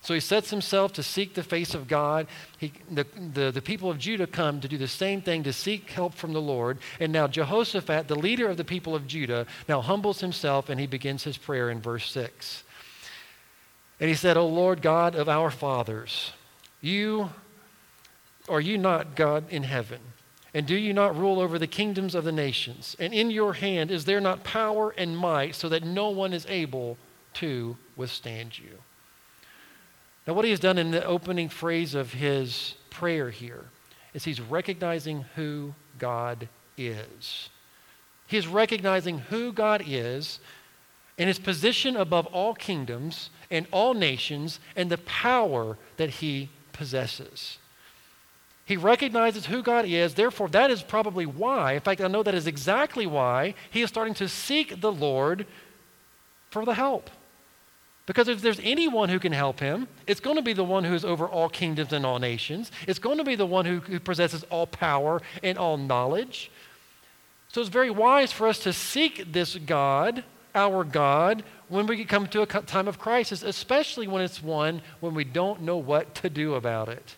So 0.00 0.14
he 0.14 0.20
sets 0.20 0.50
himself 0.50 0.92
to 0.94 1.02
seek 1.02 1.34
the 1.34 1.42
face 1.42 1.74
of 1.74 1.88
God. 1.88 2.28
He, 2.56 2.72
the, 2.90 3.04
the, 3.34 3.50
the 3.50 3.60
people 3.60 3.90
of 3.90 3.98
Judah 3.98 4.26
come 4.26 4.60
to 4.60 4.68
do 4.68 4.78
the 4.78 4.88
same 4.88 5.20
thing, 5.20 5.42
to 5.42 5.52
seek 5.52 5.90
help 5.90 6.14
from 6.14 6.32
the 6.32 6.40
Lord. 6.40 6.78
And 7.00 7.12
now 7.12 7.26
Jehoshaphat, 7.26 8.08
the 8.08 8.14
leader 8.14 8.48
of 8.48 8.56
the 8.56 8.64
people 8.64 8.94
of 8.94 9.06
Judah, 9.06 9.46
now 9.68 9.80
humbles 9.80 10.20
himself 10.20 10.68
and 10.68 10.80
he 10.80 10.86
begins 10.86 11.24
his 11.24 11.36
prayer 11.36 11.68
in 11.68 11.80
verse 11.80 12.10
6. 12.10 12.62
And 14.00 14.08
he 14.08 14.14
said, 14.14 14.36
O 14.36 14.46
Lord 14.46 14.82
God 14.82 15.14
of 15.14 15.28
our 15.28 15.50
fathers, 15.50 16.32
you 16.80 17.30
are 18.48 18.60
you 18.60 18.78
not 18.78 19.14
God 19.14 19.44
in 19.50 19.64
heaven? 19.64 20.00
And 20.54 20.66
do 20.66 20.74
you 20.74 20.94
not 20.94 21.16
rule 21.16 21.40
over 21.40 21.58
the 21.58 21.66
kingdoms 21.66 22.14
of 22.14 22.24
the 22.24 22.32
nations? 22.32 22.96
And 22.98 23.12
in 23.12 23.30
your 23.30 23.52
hand 23.52 23.90
is 23.90 24.06
there 24.06 24.20
not 24.20 24.44
power 24.44 24.94
and 24.96 25.16
might 25.16 25.54
so 25.54 25.68
that 25.68 25.84
no 25.84 26.08
one 26.08 26.32
is 26.32 26.46
able 26.48 26.96
to 27.34 27.76
withstand 27.96 28.58
you? 28.58 28.78
Now, 30.26 30.34
what 30.34 30.44
he 30.44 30.50
has 30.50 30.60
done 30.60 30.78
in 30.78 30.90
the 30.90 31.04
opening 31.04 31.48
phrase 31.48 31.94
of 31.94 32.12
his 32.12 32.74
prayer 32.90 33.30
here 33.30 33.64
is 34.14 34.24
he's 34.24 34.40
recognizing 34.40 35.24
who 35.36 35.74
God 35.98 36.48
is. 36.76 37.48
He's 38.26 38.46
recognizing 38.46 39.18
who 39.18 39.52
God 39.52 39.82
is 39.86 40.38
and 41.16 41.28
his 41.28 41.38
position 41.38 41.96
above 41.96 42.26
all 42.26 42.54
kingdoms 42.54 43.30
and 43.50 43.66
all 43.70 43.94
nations 43.94 44.60
and 44.76 44.90
the 44.90 44.98
power 44.98 45.76
that 45.96 46.10
he 46.10 46.50
possesses. 46.72 47.58
He 48.64 48.76
recognizes 48.76 49.46
who 49.46 49.62
God 49.62 49.86
is, 49.86 50.14
therefore, 50.14 50.48
that 50.50 50.70
is 50.70 50.82
probably 50.82 51.24
why, 51.24 51.72
in 51.72 51.80
fact, 51.80 52.02
I 52.02 52.08
know 52.08 52.22
that 52.22 52.34
is 52.34 52.46
exactly 52.46 53.06
why 53.06 53.54
he 53.70 53.80
is 53.80 53.88
starting 53.88 54.14
to 54.14 54.28
seek 54.28 54.82
the 54.82 54.92
Lord 54.92 55.46
for 56.50 56.66
the 56.66 56.74
help. 56.74 57.10
Because 58.04 58.28
if 58.28 58.40
there's 58.40 58.60
anyone 58.62 59.08
who 59.08 59.18
can 59.18 59.32
help 59.32 59.60
him, 59.60 59.86
it's 60.06 60.20
going 60.20 60.36
to 60.36 60.42
be 60.42 60.54
the 60.54 60.64
one 60.64 60.84
who 60.84 60.94
is 60.94 61.04
over 61.04 61.26
all 61.26 61.48
kingdoms 61.48 61.92
and 61.92 62.06
all 62.06 62.18
nations. 62.18 62.70
It's 62.86 62.98
going 62.98 63.18
to 63.18 63.24
be 63.24 63.36
the 63.36 63.46
one 63.46 63.66
who, 63.66 63.80
who 63.80 64.00
possesses 64.00 64.44
all 64.44 64.66
power 64.66 65.20
and 65.42 65.58
all 65.58 65.76
knowledge. 65.76 66.50
So 67.52 67.60
it's 67.60 67.70
very 67.70 67.90
wise 67.90 68.32
for 68.32 68.46
us 68.46 68.58
to 68.60 68.72
seek 68.72 69.32
this 69.32 69.56
God, 69.56 70.24
our 70.54 70.84
God, 70.84 71.42
when 71.68 71.86
we 71.86 72.04
come 72.04 72.26
to 72.28 72.42
a 72.42 72.46
time 72.46 72.88
of 72.88 72.98
crisis, 72.98 73.42
especially 73.42 74.06
when 74.08 74.22
it's 74.22 74.42
one 74.42 74.82
when 75.00 75.14
we 75.14 75.24
don't 75.24 75.62
know 75.62 75.76
what 75.76 76.14
to 76.16 76.30
do 76.30 76.54
about 76.54 76.88
it. 76.88 77.16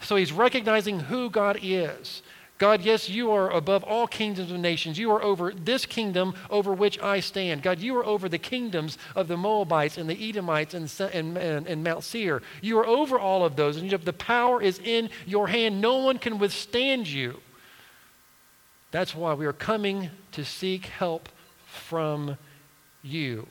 So 0.00 0.16
he's 0.16 0.32
recognizing 0.32 1.00
who 1.00 1.30
God 1.30 1.58
is. 1.62 2.22
God, 2.58 2.82
yes, 2.82 3.08
you 3.08 3.30
are 3.30 3.50
above 3.50 3.84
all 3.84 4.08
kingdoms 4.08 4.50
of 4.50 4.58
nations. 4.58 4.98
You 4.98 5.12
are 5.12 5.22
over 5.22 5.52
this 5.52 5.86
kingdom 5.86 6.34
over 6.50 6.74
which 6.74 7.00
I 7.00 7.20
stand. 7.20 7.62
God, 7.62 7.78
you 7.78 7.96
are 7.96 8.04
over 8.04 8.28
the 8.28 8.38
kingdoms 8.38 8.98
of 9.14 9.28
the 9.28 9.36
Moabites 9.36 9.96
and 9.96 10.10
the 10.10 10.28
Edomites 10.28 10.74
and, 10.74 10.92
and, 11.14 11.38
and, 11.38 11.66
and 11.68 11.84
Mount 11.84 12.02
Seir. 12.02 12.42
You 12.60 12.78
are 12.80 12.86
over 12.86 13.18
all 13.18 13.44
of 13.44 13.54
those, 13.54 13.76
and 13.76 13.88
the 13.88 14.12
power 14.12 14.60
is 14.60 14.80
in 14.80 15.08
your 15.24 15.46
hand. 15.46 15.80
No 15.80 15.98
one 15.98 16.18
can 16.18 16.38
withstand 16.38 17.06
you. 17.06 17.40
That's 18.90 19.14
why 19.14 19.34
we 19.34 19.46
are 19.46 19.52
coming 19.52 20.10
to 20.32 20.44
seek 20.44 20.86
help 20.86 21.28
from 21.66 22.38
you. 23.02 23.46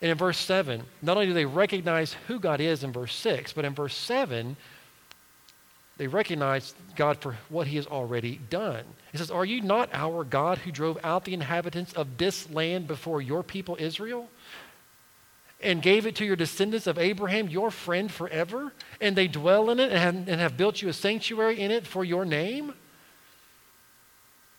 And 0.00 0.10
in 0.10 0.18
verse 0.18 0.38
7, 0.38 0.82
not 1.02 1.16
only 1.16 1.26
do 1.26 1.32
they 1.32 1.46
recognize 1.46 2.14
who 2.26 2.38
God 2.38 2.60
is 2.60 2.84
in 2.84 2.92
verse 2.92 3.14
6, 3.14 3.52
but 3.52 3.64
in 3.64 3.74
verse 3.74 3.96
7, 3.96 4.56
they 5.96 6.06
recognize 6.08 6.74
God 6.96 7.18
for 7.18 7.36
what 7.48 7.68
he 7.68 7.76
has 7.76 7.86
already 7.86 8.40
done. 8.50 8.84
He 9.12 9.18
says, 9.18 9.30
Are 9.30 9.44
you 9.44 9.60
not 9.60 9.90
our 9.92 10.24
God 10.24 10.58
who 10.58 10.72
drove 10.72 10.98
out 11.04 11.24
the 11.24 11.34
inhabitants 11.34 11.92
of 11.92 12.18
this 12.18 12.50
land 12.50 12.88
before 12.88 13.22
your 13.22 13.42
people 13.42 13.76
Israel? 13.78 14.28
And 15.62 15.80
gave 15.80 16.04
it 16.04 16.16
to 16.16 16.24
your 16.24 16.36
descendants 16.36 16.86
of 16.86 16.98
Abraham, 16.98 17.48
your 17.48 17.70
friend 17.70 18.10
forever? 18.10 18.72
And 19.00 19.16
they 19.16 19.28
dwell 19.28 19.70
in 19.70 19.78
it 19.78 19.90
and 19.90 19.98
have, 19.98 20.14
and 20.14 20.40
have 20.40 20.56
built 20.56 20.82
you 20.82 20.88
a 20.88 20.92
sanctuary 20.92 21.60
in 21.60 21.70
it 21.70 21.86
for 21.86 22.04
your 22.04 22.24
name? 22.24 22.74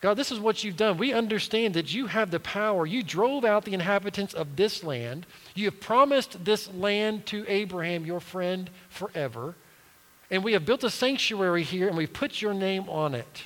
God, 0.06 0.18
this 0.18 0.32
is 0.32 0.40
what 0.40 0.64
you've 0.64 0.78
done. 0.78 1.00
We 1.00 1.14
understand 1.14 1.74
that 1.74 1.92
you 1.92 2.06
have 2.06 2.30
the 2.30 2.40
power. 2.40 2.86
You 2.86 3.02
drove 3.02 3.44
out 3.44 3.66
the 3.66 3.74
inhabitants 3.74 4.36
of 4.36 4.56
this 4.56 4.84
land. 4.84 5.26
You 5.56 5.66
have 5.66 5.80
promised 5.80 6.46
this 6.46 6.72
land 6.72 7.26
to 7.26 7.44
Abraham, 7.48 8.06
your 8.06 8.20
friend, 8.20 8.70
forever. 8.88 9.56
And 10.30 10.44
we 10.44 10.54
have 10.54 10.64
built 10.64 10.84
a 10.84 10.92
sanctuary 10.92 11.64
here 11.64 11.88
and 11.88 11.98
we've 11.98 12.14
put 12.14 12.40
your 12.40 12.54
name 12.54 12.88
on 12.88 13.16
it. 13.16 13.46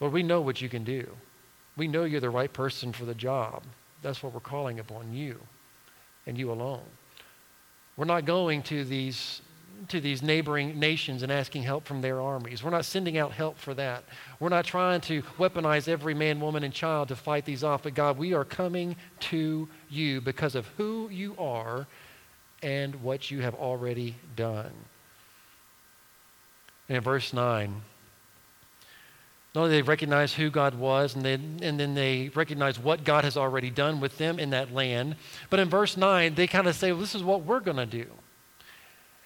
Lord, 0.00 0.12
we 0.12 0.24
know 0.24 0.40
what 0.40 0.60
you 0.60 0.68
can 0.68 0.82
do. 0.82 1.08
We 1.76 1.86
know 1.86 2.02
you're 2.02 2.18
the 2.18 2.28
right 2.28 2.52
person 2.52 2.92
for 2.92 3.04
the 3.04 3.14
job. 3.14 3.62
That's 4.02 4.20
what 4.20 4.34
we're 4.34 4.40
calling 4.40 4.80
upon 4.80 5.14
you 5.14 5.38
and 6.26 6.36
you 6.36 6.50
alone. 6.50 6.82
We're 7.96 8.04
not 8.04 8.24
going 8.24 8.64
to 8.64 8.82
these, 8.82 9.42
to 9.88 10.00
these 10.00 10.22
neighboring 10.22 10.78
nations 10.78 11.22
and 11.22 11.30
asking 11.30 11.62
help 11.62 11.86
from 11.86 12.00
their 12.00 12.20
armies. 12.20 12.62
We're 12.62 12.70
not 12.70 12.84
sending 12.84 13.16
out 13.16 13.32
help 13.32 13.58
for 13.58 13.74
that. 13.74 14.04
We're 14.40 14.48
not 14.48 14.64
trying 14.64 15.00
to 15.02 15.22
weaponize 15.38 15.88
every 15.88 16.14
man, 16.14 16.40
woman, 16.40 16.64
and 16.64 16.74
child 16.74 17.08
to 17.08 17.16
fight 17.16 17.44
these 17.44 17.62
off. 17.62 17.84
But 17.84 17.94
God, 17.94 18.18
we 18.18 18.34
are 18.34 18.44
coming 18.44 18.96
to 19.20 19.68
you 19.88 20.20
because 20.20 20.54
of 20.54 20.66
who 20.76 21.08
you 21.10 21.34
are 21.38 21.86
and 22.62 23.02
what 23.02 23.30
you 23.30 23.40
have 23.40 23.54
already 23.54 24.16
done. 24.36 24.72
And 26.88 26.96
in 26.96 27.02
verse 27.02 27.32
9, 27.32 27.82
not 29.54 29.62
only 29.62 29.76
they 29.76 29.82
recognize 29.82 30.34
who 30.34 30.50
God 30.50 30.74
was, 30.74 31.14
and 31.14 31.24
then, 31.24 31.60
and 31.62 31.80
then 31.80 31.94
they 31.94 32.30
recognize 32.34 32.78
what 32.78 33.04
God 33.04 33.24
has 33.24 33.36
already 33.36 33.70
done 33.70 34.00
with 34.00 34.18
them 34.18 34.38
in 34.38 34.50
that 34.50 34.72
land, 34.72 35.16
but 35.50 35.60
in 35.60 35.68
verse 35.68 35.96
9, 35.96 36.34
they 36.34 36.46
kind 36.46 36.66
of 36.66 36.74
say, 36.74 36.92
well, 36.92 37.00
This 37.00 37.14
is 37.14 37.22
what 37.22 37.44
we're 37.44 37.60
going 37.60 37.76
to 37.76 37.86
do. 37.86 38.06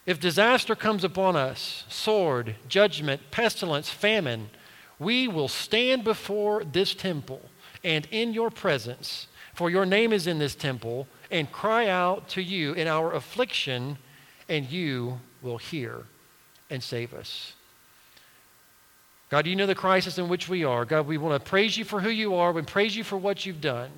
If 0.05 0.19
disaster 0.19 0.75
comes 0.75 1.05
upon 1.05 1.37
us, 1.37 1.85
sword, 1.89 2.57
judgment, 2.69 3.21
pestilence, 3.31 3.89
famine, 3.89 4.51
we 4.99 5.29
will 5.29 5.49
stand 5.49 6.03
before 6.03 6.65
this 6.65 6.95
temple 6.95 7.43
and 7.85 8.07
in 8.11 8.33
your 8.33 8.51
presence, 8.51 9.29
for 9.55 9.71
your 9.71 9.87
name 9.87 10.13
is 10.13 10.27
in 10.27 10.39
this 10.39 10.55
temple, 10.55 11.07
and 11.31 11.51
cry 11.51 11.89
out 11.89 12.29
to 12.31 12.43
you 12.43 12.73
in 12.75 12.87
our 12.87 13.13
affliction, 13.13 13.99
and 14.49 14.71
you 14.71 15.21
will 15.41 15.59
hear 15.59 16.05
and 16.71 16.83
save 16.83 17.13
us. 17.15 17.55
God, 19.31 19.47
you 19.47 19.57
know 19.57 19.67
the 19.67 19.75
crisis 19.75 20.19
in 20.19 20.29
which 20.29 20.49
we 20.49 20.63
are. 20.63 20.85
God, 20.85 21.07
we 21.07 21.19
want 21.19 21.43
to 21.43 21.51
praise 21.51 21.77
you 21.77 21.85
for 21.85 22.01
who 22.01 22.11
you 22.11 22.35
are. 22.35 22.53
We 22.53 22.63
praise 22.63 22.95
you 22.95 23.03
for 23.03 23.17
what 23.17 23.47
you've 23.47 23.61
done. 23.61 23.91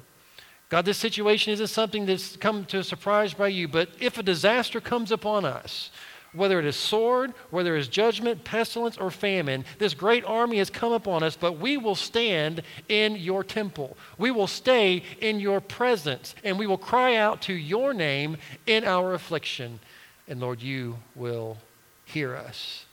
God, 0.75 0.87
this 0.87 0.99
situation 0.99 1.53
isn't 1.53 1.69
something 1.69 2.05
that's 2.05 2.37
come 2.37 2.65
to 2.65 2.81
a 2.81 2.83
surprise 2.83 3.33
by 3.33 3.47
you, 3.47 3.69
but 3.69 3.91
if 4.01 4.19
a 4.19 4.25
disaster 4.25 4.81
comes 4.81 5.13
upon 5.13 5.45
us, 5.45 5.93
whether 6.33 6.59
it 6.59 6.65
is 6.65 6.75
sword, 6.75 7.33
whether 7.51 7.77
it 7.77 7.79
is 7.79 7.87
judgment, 7.87 8.43
pestilence, 8.43 8.99
or 8.99 9.13
famine, 9.13 9.65
this 9.79 9.95
great 9.95 10.25
army 10.25 10.59
has 10.59 10.71
come 10.71 10.91
upon 10.91 11.23
us, 11.23 11.37
but 11.37 11.61
we 11.61 11.77
will 11.77 11.95
stand 11.95 12.61
in 12.89 13.15
your 13.15 13.45
temple. 13.45 13.97
We 14.19 14.33
will 14.33 14.49
stay 14.49 15.05
in 15.21 15.39
your 15.39 15.61
presence, 15.61 16.35
and 16.43 16.59
we 16.59 16.67
will 16.67 16.77
cry 16.77 17.15
out 17.15 17.41
to 17.43 17.53
your 17.53 17.95
name 17.95 18.37
in 18.67 18.83
our 18.83 19.15
affliction. 19.15 19.79
And 20.27 20.41
Lord, 20.41 20.61
you 20.61 20.97
will 21.15 21.57
hear 22.05 22.35
us. 22.35 22.85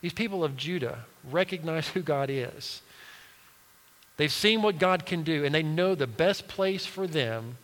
These 0.00 0.14
people 0.14 0.42
of 0.42 0.56
Judah 0.56 1.00
recognize 1.30 1.88
who 1.88 2.00
God 2.00 2.30
is. 2.30 2.80
They've 4.16 4.32
seen 4.32 4.62
what 4.62 4.78
God 4.78 5.06
can 5.06 5.22
do, 5.22 5.44
and 5.44 5.54
they 5.54 5.62
know 5.62 5.94
the 5.94 6.06
best 6.06 6.48
place 6.48 6.86
for 6.86 7.06
them 7.06 7.56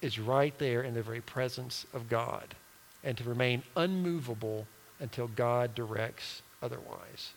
is 0.00 0.18
right 0.18 0.56
there 0.58 0.82
in 0.82 0.94
the 0.94 1.02
very 1.02 1.20
presence 1.20 1.86
of 1.92 2.08
God 2.08 2.54
and 3.02 3.16
to 3.16 3.24
remain 3.24 3.62
unmovable 3.76 4.66
until 5.00 5.28
God 5.28 5.74
directs 5.74 6.42
otherwise. 6.62 7.32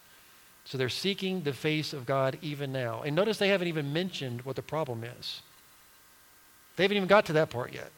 So 0.65 0.77
they're 0.77 0.89
seeking 0.89 1.41
the 1.41 1.53
face 1.53 1.93
of 1.93 2.05
God 2.05 2.37
even 2.41 2.71
now. 2.71 3.01
And 3.01 3.15
notice 3.15 3.37
they 3.37 3.49
haven't 3.49 3.67
even 3.67 3.91
mentioned 3.91 4.43
what 4.43 4.55
the 4.55 4.61
problem 4.61 5.03
is. 5.03 5.41
They 6.75 6.83
haven't 6.83 6.97
even 6.97 7.07
got 7.07 7.25
to 7.25 7.33
that 7.33 7.49
part 7.49 7.73
yet. 7.73 7.91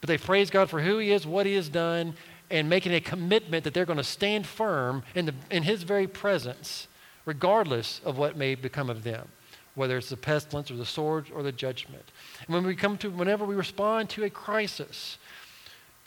But 0.00 0.08
they 0.08 0.18
praise 0.18 0.50
God 0.50 0.70
for 0.70 0.80
who 0.80 0.98
He 0.98 1.10
is, 1.10 1.26
what 1.26 1.46
He 1.46 1.54
has 1.54 1.68
done, 1.68 2.14
and 2.50 2.68
making 2.68 2.94
a 2.94 3.00
commitment 3.00 3.64
that 3.64 3.74
they're 3.74 3.84
going 3.84 3.96
to 3.96 4.04
stand 4.04 4.46
firm 4.46 5.02
in, 5.14 5.26
the, 5.26 5.34
in 5.50 5.62
His 5.62 5.82
very 5.82 6.06
presence, 6.06 6.86
regardless 7.24 8.00
of 8.04 8.18
what 8.18 8.36
may 8.36 8.54
become 8.54 8.90
of 8.90 9.02
them, 9.02 9.28
whether 9.74 9.96
it's 9.96 10.10
the 10.10 10.16
pestilence 10.16 10.70
or 10.70 10.76
the 10.76 10.86
sword 10.86 11.26
or 11.34 11.42
the 11.42 11.52
judgment. 11.52 12.04
And 12.46 12.54
when 12.54 12.64
we 12.64 12.76
come 12.76 12.96
to, 12.98 13.10
whenever 13.10 13.44
we 13.44 13.54
respond 13.54 14.10
to 14.10 14.24
a 14.24 14.30
crisis, 14.30 15.18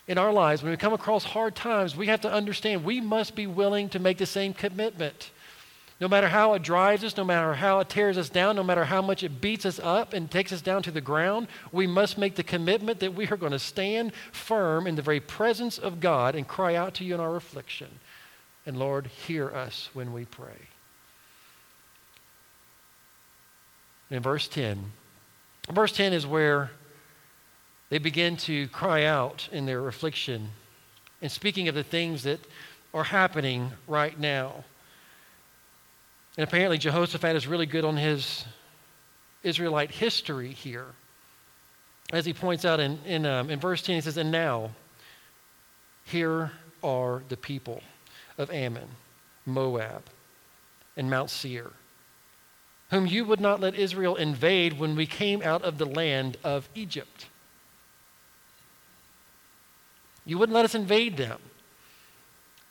in 0.08 0.18
our 0.18 0.32
lives, 0.32 0.64
when 0.64 0.72
we 0.72 0.78
come 0.78 0.94
across 0.94 1.26
hard 1.26 1.56
times, 1.56 1.96
we 1.96 2.08
have 2.08 2.22
to 2.22 2.32
understand 2.32 2.84
we 2.84 3.02
must 3.02 3.36
be 3.36 3.46
willing 3.46 3.90
to 3.90 4.00
make 4.00 4.18
the 4.18 4.26
same 4.26 4.54
commitment. 4.54 5.32
No 6.00 6.08
matter 6.08 6.28
how 6.28 6.54
it 6.54 6.62
drives 6.62 7.04
us, 7.04 7.18
no 7.18 7.26
matter 7.26 7.56
how 7.56 7.80
it 7.80 7.90
tears 7.90 8.18
us 8.18 8.30
down, 8.30 8.56
no 8.56 8.64
matter 8.64 8.86
how 8.86 9.02
much 9.02 9.24
it 9.24 9.42
beats 9.42 9.66
us 9.66 9.80
up 9.80 10.14
and 10.14 10.30
takes 10.30 10.54
us 10.54 10.62
down 10.62 10.84
to 10.84 10.92
the 10.92 11.02
ground, 11.02 11.48
we 11.72 11.88
must 11.88 12.18
make 12.18 12.36
the 12.36 12.44
commitment 12.44 13.00
that 13.00 13.16
we 13.16 13.28
are 13.28 13.38
going 13.38 13.52
to 13.52 13.60
stand 13.60 14.14
firm 14.32 14.88
in 14.88 14.96
the 14.96 15.02
very 15.02 15.20
presence 15.20 15.78
of 15.78 16.00
God 16.00 16.36
and 16.36 16.48
cry 16.48 16.76
out 16.76 16.94
to 16.96 17.04
you 17.04 17.16
in 17.16 17.20
our 17.20 17.36
affliction. 17.36 18.00
And 18.66 18.78
Lord, 18.78 19.08
hear 19.08 19.50
us 19.50 19.90
when 19.94 20.14
we 20.14 20.26
pray. 20.26 20.70
In 24.10 24.22
verse 24.22 24.48
10, 24.48 24.92
verse 25.70 25.92
10 25.92 26.14
is 26.14 26.26
where 26.26 26.72
they 27.90 27.98
begin 27.98 28.38
to 28.38 28.68
cry 28.70 29.04
out 29.04 29.48
in 29.52 29.66
their 29.66 29.88
affliction 29.88 30.50
and 31.22 31.32
speaking 31.32 31.68
of 31.68 31.76
the 31.76 31.84
things 31.84 32.24
that 32.24 32.40
are 32.94 33.04
happening 33.04 33.72
right 33.88 34.18
now. 34.20 34.64
And 36.38 36.48
apparently, 36.48 36.78
Jehoshaphat 36.78 37.36
is 37.36 37.48
really 37.48 37.66
good 37.66 37.84
on 37.84 37.98
his 37.98 38.46
Israelite 39.44 39.92
history 39.92 40.52
here. 40.52 40.86
As 42.14 42.26
he 42.26 42.34
points 42.34 42.64
out 42.64 42.80
in, 42.80 43.00
in, 43.06 43.26
um, 43.26 43.50
in 43.50 43.60
verse 43.60 43.82
10, 43.82 43.96
he 43.96 44.02
says, 44.02 44.18
And 44.18 44.32
now, 44.32 44.72
here 46.06 46.52
are 46.84 47.24
the 47.28 47.38
people 47.38 47.82
of 48.38 48.52
Ammon, 48.52 48.88
Moab, 49.46 50.04
and 50.96 51.10
Mount 51.10 51.30
Seir, 51.30 51.72
whom 52.90 53.06
you 53.06 53.26
would 53.26 53.42
not 53.42 53.60
let 53.60 53.76
Israel 53.76 54.16
invade 54.16 54.80
when 54.80 54.96
we 54.96 55.06
came 55.06 55.42
out 55.42 55.62
of 55.64 55.78
the 55.78 55.86
land 55.86 56.38
of 56.44 56.70
Egypt. 56.74 57.28
You 60.26 60.38
wouldn't 60.38 60.56
let 60.56 60.66
us 60.66 60.76
invade 60.76 61.18
them. 61.18 61.40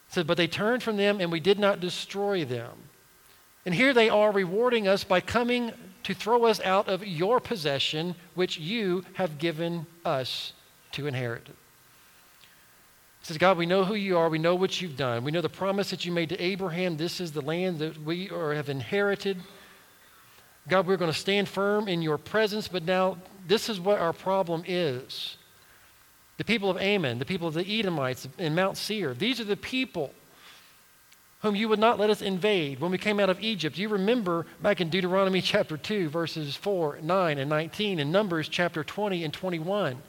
It 0.09 0.15
says, 0.15 0.25
But 0.25 0.37
they 0.37 0.47
turned 0.47 0.83
from 0.83 0.97
them, 0.97 1.21
and 1.21 1.33
we 1.33 1.41
did 1.41 1.59
not 1.59 1.81
destroy 1.81 2.45
them. 2.45 2.73
And 3.65 3.75
here 3.75 3.93
they 3.93 4.09
are 4.09 4.31
rewarding 4.31 4.87
us 4.87 5.05
by 5.05 5.21
coming 5.21 5.73
to 6.05 6.15
throw 6.15 6.45
us 6.45 6.61
out 6.61 6.89
of 6.89 7.05
your 7.05 7.41
possession, 7.41 8.15
which 8.35 8.59
you 8.59 9.05
have 9.15 9.39
given 9.39 9.87
us 10.05 10.53
to 10.93 11.07
inherit. 11.07 11.49
He 11.49 13.27
says, 13.33 13.39
God, 13.39 13.59
we 13.59 13.67
know 13.67 13.85
who 13.85 13.95
you 13.95 14.17
are. 14.17 14.29
We 14.29 14.39
know 14.39 14.55
what 14.55 14.81
you've 14.81 14.97
done. 14.97 15.25
We 15.25 15.33
know 15.33 15.41
the 15.41 15.49
promise 15.49 15.91
that 15.91 16.05
you 16.05 16.13
made 16.13 16.29
to 16.29 16.41
Abraham. 16.41 16.97
This 16.97 17.21
is 17.21 17.33
the 17.33 17.41
land 17.41 17.81
that 17.81 18.01
we 18.05 18.31
are, 18.31 18.55
have 18.55 18.69
inherited. 18.69 19.39
God, 20.69 20.87
we're 20.87 20.97
going 20.97 21.13
to 21.13 21.19
stand 21.19 21.49
firm 21.49 21.89
in 21.89 22.03
your 22.03 22.19
presence, 22.19 22.67
but 22.69 22.85
now 22.85 23.19
this 23.47 23.69
is 23.69 23.81
what 23.81 24.01
our 24.01 24.13
problem 24.13 24.65
is. 24.67 25.37
The 26.39 26.45
people 26.45 26.69
of 26.69 26.77
Ammon, 26.77 27.19
the 27.19 27.25
people 27.25 27.49
of 27.49 27.55
the 27.55 27.79
Edomites 27.79 28.29
in 28.39 28.55
Mount 28.55 28.77
Seir, 28.77 29.15
these 29.15 29.41
are 29.41 29.45
the 29.45 29.57
people 29.57 30.13
whom 31.41 31.55
you 31.55 31.69
would 31.69 31.79
not 31.79 31.99
let 31.99 32.11
us 32.11 32.23
invade 32.23 32.81
when 32.81 32.91
we 32.91 32.99
came 32.99 33.21
out 33.21 33.31
of 33.31 33.41
Egypt. 33.41 33.79
You 33.79 33.89
remember 33.89 34.47
back 34.61 34.81
in 34.81 34.91
Deuteronomy 34.91 35.41
chapter 35.43 35.77
2, 35.77 36.09
verses 36.09 36.57
4, 36.57 36.99
9, 37.03 37.39
and 37.39 37.49
19, 37.49 38.01
and 38.01 38.11
Numbers 38.11 38.49
chapter 38.49 38.83
20 38.83 39.23
and 39.23 39.33
21. 39.33 40.03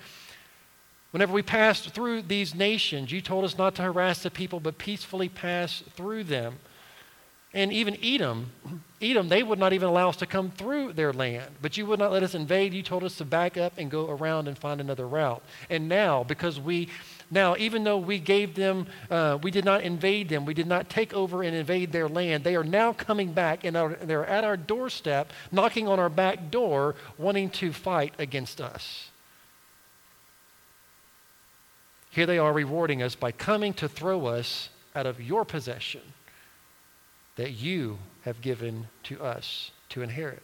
Whenever 1.11 1.33
we 1.33 1.41
passed 1.41 1.89
through 1.91 2.23
these 2.23 2.53
nations, 2.53 3.11
you 3.11 3.21
told 3.21 3.45
us 3.45 3.57
not 3.57 3.75
to 3.75 3.81
harass 3.81 4.23
the 4.23 4.31
people, 4.31 4.59
but 4.59 4.77
peacefully 4.77 5.29
pass 5.29 5.83
through 5.95 6.23
them. 6.23 6.59
And 7.53 7.71
even 7.71 7.97
Edom, 8.03 8.51
Edom, 9.01 9.29
they 9.29 9.41
would 9.41 9.59
not 9.59 9.73
even 9.73 9.87
allow 9.87 10.09
us 10.09 10.17
to 10.17 10.25
come 10.25 10.51
through 10.51 10.93
their 10.93 11.13
land. 11.13 11.51
But 11.61 11.77
you 11.77 11.85
would 11.85 11.99
not 11.99 12.11
let 12.11 12.23
us 12.23 12.35
invade. 12.35 12.73
You 12.73 12.83
told 12.83 13.03
us 13.03 13.17
to 13.17 13.25
back 13.25 13.57
up 13.57 13.73
and 13.77 13.89
go 13.89 14.09
around 14.09 14.47
and 14.47 14.57
find 14.57 14.81
another 14.81 15.07
route. 15.07 15.41
And 15.69 15.87
now, 15.87 16.23
because 16.23 16.59
we 16.59 16.89
now, 17.29 17.55
even 17.57 17.83
though 17.83 17.97
we 17.97 18.19
gave 18.19 18.55
them, 18.55 18.87
uh, 19.11 19.37
we 19.41 19.51
did 19.51 19.65
not 19.65 19.81
invade 19.81 20.29
them, 20.29 20.45
we 20.45 20.53
did 20.53 20.67
not 20.67 20.89
take 20.89 21.13
over 21.13 21.43
and 21.43 21.55
invade 21.55 21.91
their 21.91 22.07
land, 22.07 22.43
they 22.43 22.55
are 22.55 22.63
now 22.63 22.93
coming 22.93 23.33
back 23.33 23.65
and 23.65 23.75
are, 23.75 23.95
they're 23.95 24.25
at 24.25 24.45
our 24.45 24.55
doorstep, 24.55 25.33
knocking 25.51 25.89
on 25.89 25.99
our 25.99 26.09
back 26.09 26.49
door, 26.49 26.95
wanting 27.17 27.49
to 27.49 27.73
fight 27.73 28.13
against 28.17 28.61
us. 28.61 29.09
Here 32.11 32.25
they 32.25 32.37
are 32.37 32.53
rewarding 32.53 33.03
us 33.03 33.13
by 33.13 33.33
coming 33.33 33.73
to 33.73 33.89
throw 33.89 34.27
us 34.27 34.69
out 34.95 35.05
of 35.05 35.21
your 35.21 35.43
possession 35.43 36.01
that 37.37 37.51
you 37.51 37.97
have 38.23 38.41
given 38.41 38.87
to 39.03 39.23
us 39.23 39.71
to 39.89 40.01
inherit. 40.01 40.43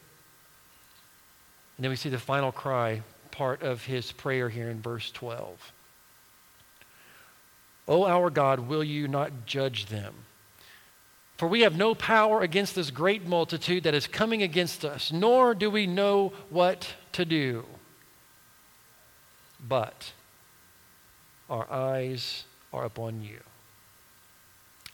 And 1.77 1.83
then 1.83 1.89
we 1.89 1.95
see 1.95 2.09
the 2.09 2.19
final 2.19 2.51
cry 2.51 3.01
part 3.31 3.61
of 3.61 3.85
his 3.85 4.11
prayer 4.11 4.47
here 4.49 4.69
in 4.69 4.81
verse 4.81 5.11
12. 5.11 5.73
O 7.87 8.05
our 8.05 8.29
God, 8.29 8.61
will 8.61 8.83
you 8.83 9.07
not 9.07 9.45
judge 9.45 9.87
them? 9.87 10.13
For 11.37 11.47
we 11.47 11.61
have 11.61 11.75
no 11.75 11.95
power 11.95 12.41
against 12.41 12.75
this 12.75 12.91
great 12.91 13.27
multitude 13.27 13.83
that 13.83 13.95
is 13.95 14.07
coming 14.07 14.43
against 14.43 14.85
us, 14.85 15.11
nor 15.11 15.53
do 15.55 15.69
we 15.69 15.87
know 15.87 16.31
what 16.49 16.93
to 17.13 17.25
do. 17.25 17.65
But 19.67 20.13
our 21.49 21.69
eyes 21.71 22.43
are 22.71 22.85
upon 22.85 23.23
you. 23.23 23.39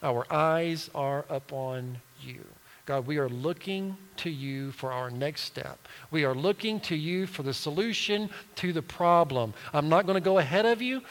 Our 0.02 0.26
eyes 0.32 0.90
are 0.94 1.24
upon 1.28 1.98
you. 2.20 2.44
God, 2.86 3.06
we 3.06 3.18
are 3.18 3.28
looking 3.28 3.96
to 4.16 4.30
you 4.30 4.72
for 4.72 4.90
our 4.90 5.10
next 5.10 5.42
step. 5.42 5.78
We 6.10 6.24
are 6.24 6.34
looking 6.34 6.80
to 6.80 6.96
you 6.96 7.26
for 7.26 7.42
the 7.42 7.54
solution 7.54 8.30
to 8.56 8.72
the 8.72 8.82
problem. 8.82 9.54
I'm 9.72 9.88
not 9.88 10.06
going 10.06 10.16
to 10.16 10.20
go 10.20 10.38
ahead 10.38 10.66
of 10.66 10.82
you. 10.82 11.02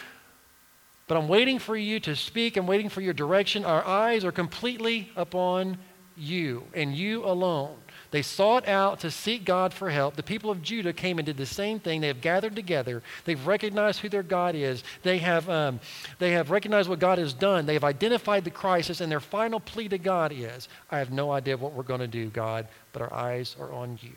But 1.07 1.17
I'm 1.17 1.27
waiting 1.27 1.57
for 1.57 1.75
you 1.75 1.99
to 2.01 2.15
speak. 2.15 2.55
I'm 2.55 2.67
waiting 2.67 2.89
for 2.89 3.01
your 3.01 3.13
direction. 3.13 3.65
Our 3.65 3.83
eyes 3.85 4.23
are 4.23 4.31
completely 4.31 5.09
upon 5.15 5.77
you 6.15 6.65
and 6.73 6.93
you 6.93 7.25
alone. 7.25 7.77
They 8.11 8.23
sought 8.23 8.67
out 8.67 9.01
to 9.01 9.11
seek 9.11 9.45
God 9.45 9.71
for 9.71 9.89
help. 9.89 10.15
The 10.15 10.23
people 10.23 10.49
of 10.49 10.63
Judah 10.63 10.93
came 10.93 11.19
and 11.19 11.25
did 11.25 11.37
the 11.37 11.45
same 11.45 11.79
thing. 11.79 12.01
They 12.01 12.07
have 12.07 12.21
gathered 12.21 12.55
together. 12.55 13.03
They've 13.25 13.45
recognized 13.45 13.99
who 13.99 14.09
their 14.09 14.23
God 14.23 14.55
is. 14.55 14.83
They 15.03 15.19
have, 15.19 15.47
um, 15.47 15.79
they 16.17 16.31
have 16.31 16.49
recognized 16.49 16.89
what 16.89 16.99
God 16.99 17.19
has 17.19 17.33
done. 17.33 17.67
They 17.67 17.73
have 17.73 17.83
identified 17.83 18.45
the 18.45 18.49
crisis, 18.49 18.99
and 18.99 19.11
their 19.11 19.19
final 19.19 19.59
plea 19.59 19.89
to 19.89 19.99
God 19.99 20.31
is 20.33 20.67
I 20.89 20.97
have 20.97 21.11
no 21.11 21.31
idea 21.31 21.57
what 21.57 21.73
we're 21.73 21.83
going 21.83 21.99
to 21.99 22.07
do, 22.07 22.29
God, 22.29 22.67
but 22.93 23.03
our 23.03 23.13
eyes 23.13 23.55
are 23.59 23.71
on 23.71 23.99
you. 24.01 24.15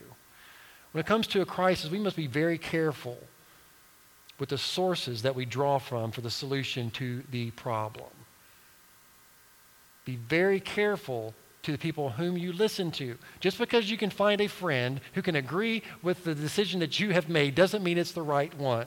When 0.92 1.00
it 1.00 1.06
comes 1.06 1.26
to 1.28 1.42
a 1.42 1.46
crisis, 1.46 1.90
we 1.90 1.98
must 1.98 2.16
be 2.16 2.26
very 2.26 2.58
careful 2.58 3.18
with 4.38 4.48
the 4.48 4.58
sources 4.58 5.22
that 5.22 5.34
we 5.34 5.44
draw 5.44 5.78
from 5.78 6.10
for 6.10 6.22
the 6.22 6.30
solution 6.30 6.90
to 6.92 7.22
the 7.30 7.50
problem. 7.52 8.10
Be 10.04 10.16
very 10.16 10.60
careful 10.60 11.34
to 11.62 11.72
the 11.72 11.78
people 11.78 12.10
whom 12.10 12.36
you 12.36 12.52
listen 12.52 12.90
to. 12.90 13.16
Just 13.38 13.56
because 13.56 13.88
you 13.88 13.96
can 13.96 14.10
find 14.10 14.40
a 14.40 14.48
friend 14.48 15.00
who 15.14 15.22
can 15.22 15.36
agree 15.36 15.82
with 16.02 16.24
the 16.24 16.34
decision 16.34 16.80
that 16.80 16.98
you 16.98 17.10
have 17.10 17.28
made 17.28 17.54
doesn't 17.54 17.84
mean 17.84 17.98
it's 17.98 18.12
the 18.12 18.22
right 18.22 18.52
one. 18.58 18.86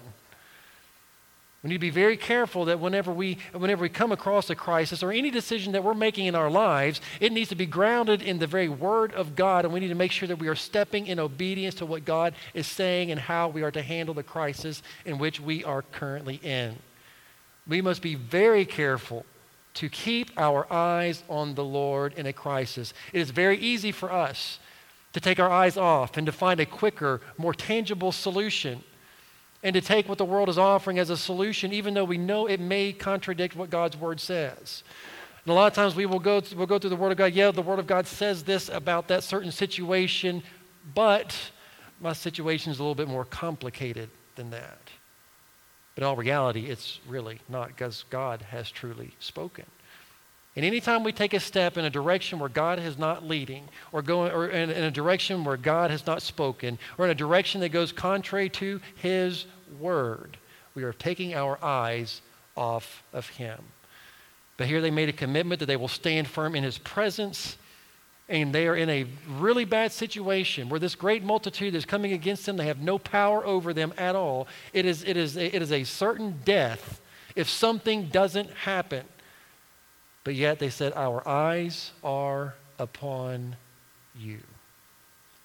We 1.63 1.69
need 1.69 1.77
to 1.77 1.79
be 1.79 1.89
very 1.89 2.17
careful 2.17 2.65
that 2.65 2.79
whenever 2.79 3.11
we, 3.11 3.39
whenever 3.53 3.81
we 3.81 3.89
come 3.89 4.11
across 4.11 4.49
a 4.51 4.55
crisis 4.55 5.01
or 5.01 5.11
any 5.11 5.31
decision 5.31 5.73
that 5.73 5.83
we're 5.83 5.95
making 5.95 6.27
in 6.27 6.35
our 6.35 6.51
lives, 6.51 7.01
it 7.19 7.31
needs 7.31 7.49
to 7.49 7.55
be 7.55 7.65
grounded 7.65 8.21
in 8.21 8.37
the 8.37 8.45
very 8.45 8.69
Word 8.69 9.13
of 9.13 9.35
God, 9.35 9.65
and 9.65 9.73
we 9.73 9.79
need 9.79 9.87
to 9.87 9.95
make 9.95 10.11
sure 10.11 10.27
that 10.27 10.37
we 10.37 10.47
are 10.47 10.53
stepping 10.53 11.07
in 11.07 11.17
obedience 11.19 11.73
to 11.75 11.85
what 11.87 12.05
God 12.05 12.35
is 12.53 12.67
saying 12.67 13.09
and 13.09 13.19
how 13.19 13.47
we 13.47 13.63
are 13.63 13.71
to 13.71 13.81
handle 13.81 14.13
the 14.13 14.21
crisis 14.21 14.83
in 15.05 15.17
which 15.17 15.39
we 15.39 15.63
are 15.63 15.81
currently 15.81 16.39
in. 16.43 16.75
We 17.67 17.81
must 17.81 18.03
be 18.03 18.13
very 18.13 18.65
careful 18.65 19.25
to 19.75 19.89
keep 19.89 20.31
our 20.37 20.71
eyes 20.71 21.23
on 21.29 21.55
the 21.55 21.63
Lord 21.63 22.13
in 22.13 22.25
a 22.25 22.33
crisis. 22.33 22.93
It 23.13 23.21
is 23.21 23.29
very 23.29 23.57
easy 23.57 23.91
for 23.91 24.11
us 24.11 24.59
to 25.13 25.19
take 25.19 25.39
our 25.39 25.49
eyes 25.49 25.77
off 25.77 26.17
and 26.17 26.25
to 26.25 26.31
find 26.31 26.59
a 26.59 26.65
quicker, 26.65 27.21
more 27.37 27.53
tangible 27.53 28.11
solution 28.11 28.83
and 29.63 29.73
to 29.73 29.81
take 29.81 30.07
what 30.07 30.17
the 30.17 30.25
world 30.25 30.49
is 30.49 30.57
offering 30.57 30.99
as 30.99 31.09
a 31.09 31.17
solution, 31.17 31.73
even 31.73 31.93
though 31.93 32.03
we 32.03 32.17
know 32.17 32.47
it 32.47 32.59
may 32.59 32.93
contradict 32.93 33.55
what 33.55 33.69
God's 33.69 33.97
word 33.97 34.19
says. 34.19 34.83
And 35.45 35.51
a 35.51 35.53
lot 35.53 35.67
of 35.67 35.73
times 35.73 35.95
we 35.95 36.05
will 36.05 36.19
go, 36.19 36.41
we'll 36.55 36.65
go 36.65 36.79
through 36.79 36.89
the 36.89 36.95
Word 36.95 37.11
of 37.11 37.17
God. 37.17 37.33
Yeah, 37.33 37.51
the 37.51 37.61
Word 37.61 37.77
of 37.77 37.85
God 37.85 38.07
says 38.07 38.43
this 38.43 38.67
about 38.69 39.07
that 39.09 39.23
certain 39.23 39.51
situation, 39.51 40.41
but 40.93 41.35
my 42.01 42.13
situation 42.13 42.71
is 42.71 42.79
a 42.79 42.81
little 42.83 42.95
bit 42.95 43.07
more 43.07 43.25
complicated 43.25 44.09
than 44.35 44.49
that. 44.51 44.84
But 45.95 46.03
in 46.03 46.07
all 46.07 46.15
reality, 46.17 46.65
it's 46.67 46.99
really 47.07 47.39
not 47.47 47.69
because 47.69 48.03
God 48.09 48.41
has 48.43 48.69
truly 48.69 49.13
spoken. 49.19 49.65
And 50.55 50.63
anytime 50.63 51.03
we 51.03 51.11
take 51.11 51.33
a 51.33 51.39
step 51.39 51.77
in 51.77 51.83
a 51.83 51.89
direction 51.89 52.39
where 52.39 52.49
God 52.49 52.79
is 52.79 52.97
not 52.97 53.25
leading, 53.25 53.67
or 53.91 54.01
going, 54.01 54.31
or 54.31 54.47
in, 54.47 54.69
in, 54.69 54.83
a 54.83 54.91
direction 54.91 55.43
where 55.43 55.57
God 55.57 55.91
has 55.91 56.05
not 56.05 56.21
spoken, 56.21 56.79
or 56.97 57.05
in 57.05 57.11
a 57.11 57.15
direction 57.15 57.59
that 57.61 57.69
goes 57.69 57.91
contrary 57.91 58.49
to 58.49 58.79
His 58.95 59.45
word, 59.79 60.37
we 60.73 60.83
are 60.83 60.93
taking 60.93 61.33
our 61.33 61.61
eyes 61.63 62.21
off 62.55 63.03
of 63.11 63.27
Him. 63.29 63.59
But 64.57 64.67
here 64.67 64.79
they 64.79 64.91
made 64.91 65.09
a 65.09 65.13
commitment 65.13 65.59
that 65.59 65.65
they 65.65 65.75
will 65.75 65.89
stand 65.89 66.27
firm 66.27 66.55
in 66.55 66.63
His 66.63 66.77
presence, 66.77 67.57
and 68.27 68.53
they 68.53 68.67
are 68.67 68.75
in 68.75 68.89
a 68.89 69.05
really 69.37 69.65
bad 69.65 69.91
situation 69.91 70.67
where 70.67 70.79
this 70.79 70.95
great 70.95 71.23
multitude 71.23 71.75
is 71.75 71.85
coming 71.85 72.13
against 72.13 72.45
them. 72.45 72.57
They 72.57 72.65
have 72.65 72.81
no 72.81 72.97
power 72.97 73.45
over 73.45 73.71
them 73.73 73.93
at 73.97 74.15
all. 74.15 74.47
It 74.73 74.85
is, 74.85 75.03
it 75.03 75.15
is, 75.15 75.37
it 75.37 75.61
is 75.61 75.71
a 75.71 75.83
certain 75.83 76.39
death 76.43 77.01
if 77.35 77.47
something 77.47 78.07
doesn't 78.07 78.49
happen. 78.49 79.05
But 80.23 80.33
yet 80.33 80.57
they 80.57 80.69
said, 80.69 80.93
Our 80.93 81.27
eyes 81.27 81.91
are 82.03 82.55
upon 82.79 83.57
you. 84.17 84.39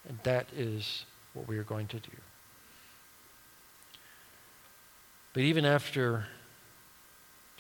And 0.09 0.19
that 0.23 0.47
is 0.57 1.05
what 1.35 1.47
we 1.47 1.59
are 1.59 1.65
going 1.65 1.87
to 1.89 1.99
do. 1.99 2.17
But 5.35 5.43
even 5.43 5.67
after 5.67 6.25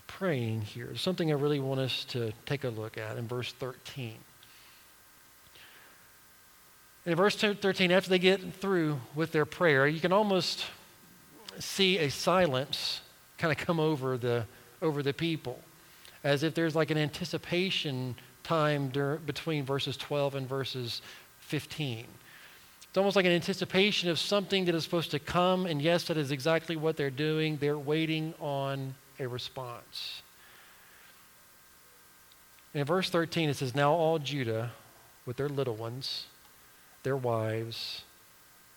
praying 0.06 0.62
here, 0.62 0.96
something 0.96 1.30
I 1.30 1.34
really 1.34 1.60
want 1.60 1.78
us 1.78 2.04
to 2.06 2.32
take 2.46 2.64
a 2.64 2.70
look 2.70 2.96
at 2.96 3.18
in 3.18 3.28
verse 3.28 3.52
13. 3.52 4.16
In 7.10 7.16
verse 7.16 7.34
13, 7.34 7.90
after 7.90 8.08
they 8.08 8.20
get 8.20 8.54
through 8.54 9.00
with 9.16 9.32
their 9.32 9.44
prayer, 9.44 9.88
you 9.88 9.98
can 9.98 10.12
almost 10.12 10.64
see 11.58 11.98
a 11.98 12.08
silence 12.08 13.00
kind 13.36 13.50
of 13.50 13.58
come 13.58 13.80
over 13.80 14.16
the, 14.16 14.46
over 14.80 15.02
the 15.02 15.12
people 15.12 15.58
as 16.22 16.44
if 16.44 16.54
there's 16.54 16.76
like 16.76 16.92
an 16.92 16.96
anticipation 16.96 18.14
time 18.44 18.90
dur- 18.90 19.18
between 19.26 19.64
verses 19.64 19.96
12 19.96 20.36
and 20.36 20.48
verses 20.48 21.02
15. 21.40 22.06
It's 22.88 22.96
almost 22.96 23.16
like 23.16 23.26
an 23.26 23.32
anticipation 23.32 24.08
of 24.08 24.16
something 24.16 24.66
that 24.66 24.76
is 24.76 24.84
supposed 24.84 25.10
to 25.10 25.18
come, 25.18 25.66
and 25.66 25.82
yes, 25.82 26.04
that 26.04 26.16
is 26.16 26.30
exactly 26.30 26.76
what 26.76 26.96
they're 26.96 27.10
doing. 27.10 27.56
They're 27.56 27.76
waiting 27.76 28.34
on 28.38 28.94
a 29.18 29.26
response. 29.26 30.22
in 32.72 32.84
verse 32.84 33.10
13, 33.10 33.48
it 33.48 33.56
says, 33.56 33.74
Now 33.74 33.94
all 33.94 34.20
Judah, 34.20 34.70
with 35.26 35.36
their 35.36 35.48
little 35.48 35.74
ones, 35.74 36.26
their 37.02 37.16
wives, 37.16 38.02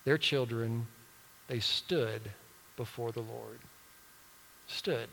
their 0.06 0.18
children, 0.18 0.88
they 1.48 1.60
stood 1.60 2.22
before 2.78 3.12
the 3.12 3.22
Lord. 3.22 3.60
Stood. 4.68 5.08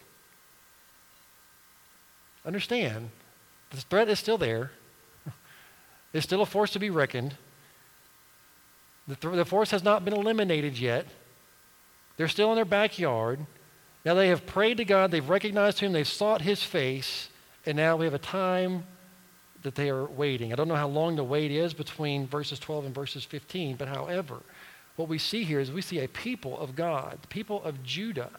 Understand, 2.45 3.11
the 3.71 3.77
threat 3.77 4.09
is 4.09 4.19
still 4.19 4.39
there. 4.39 4.71
There's 6.13 6.25
still 6.25 6.43
a 6.43 6.47
force 6.47 6.73
to 6.73 6.79
be 6.79 6.91
reckoned. 6.91 7.37
The, 9.07 9.17
th- 9.17 9.35
the 9.35 9.45
force 9.45 9.71
has 9.73 9.83
not 9.83 10.05
been 10.05 10.15
eliminated 10.15 10.79
yet. 10.79 11.07
They're 12.17 12.29
still 12.29 12.51
in 12.51 12.57
their 12.57 12.65
backyard. 12.65 13.41
Now 14.05 14.15
they 14.15 14.29
have 14.29 14.47
prayed 14.47 14.79
to 14.79 14.85
God, 14.85 15.11
they've 15.11 15.29
recognized 15.29 15.81
Him, 15.81 15.93
they've 15.93 16.09
sought 16.09 16.43
His 16.43 16.63
face, 16.63 17.29
and 17.67 17.77
now 17.77 17.97
we 17.97 18.07
have 18.07 18.15
a 18.15 18.19
time 18.19 18.85
that 19.63 19.75
they 19.75 19.91
are 19.91 20.05
waiting. 20.05 20.53
I 20.53 20.57
don't 20.57 20.69
know 20.69 20.75
how 20.75 20.89
long 20.89 21.17
the 21.17 21.25
wait 21.25 21.51
is 21.51 21.75
between 21.75 22.27
verses 22.27 22.59
12 22.59 22.87
and 22.87 22.95
verses 22.95 23.25
15, 23.25 23.77
but 23.77 23.89
however, 23.89 24.37
what 24.97 25.09
we 25.09 25.19
see 25.19 25.45
here 25.45 25.61
is 25.61 25.71
we 25.71 25.83
see 25.83 26.01
a 26.01 26.09
people 26.09 26.59
of 26.59 26.75
God, 26.77 27.19
the 27.23 27.29
people 27.29 27.63
of 27.63 27.83
Judah, 27.83 28.31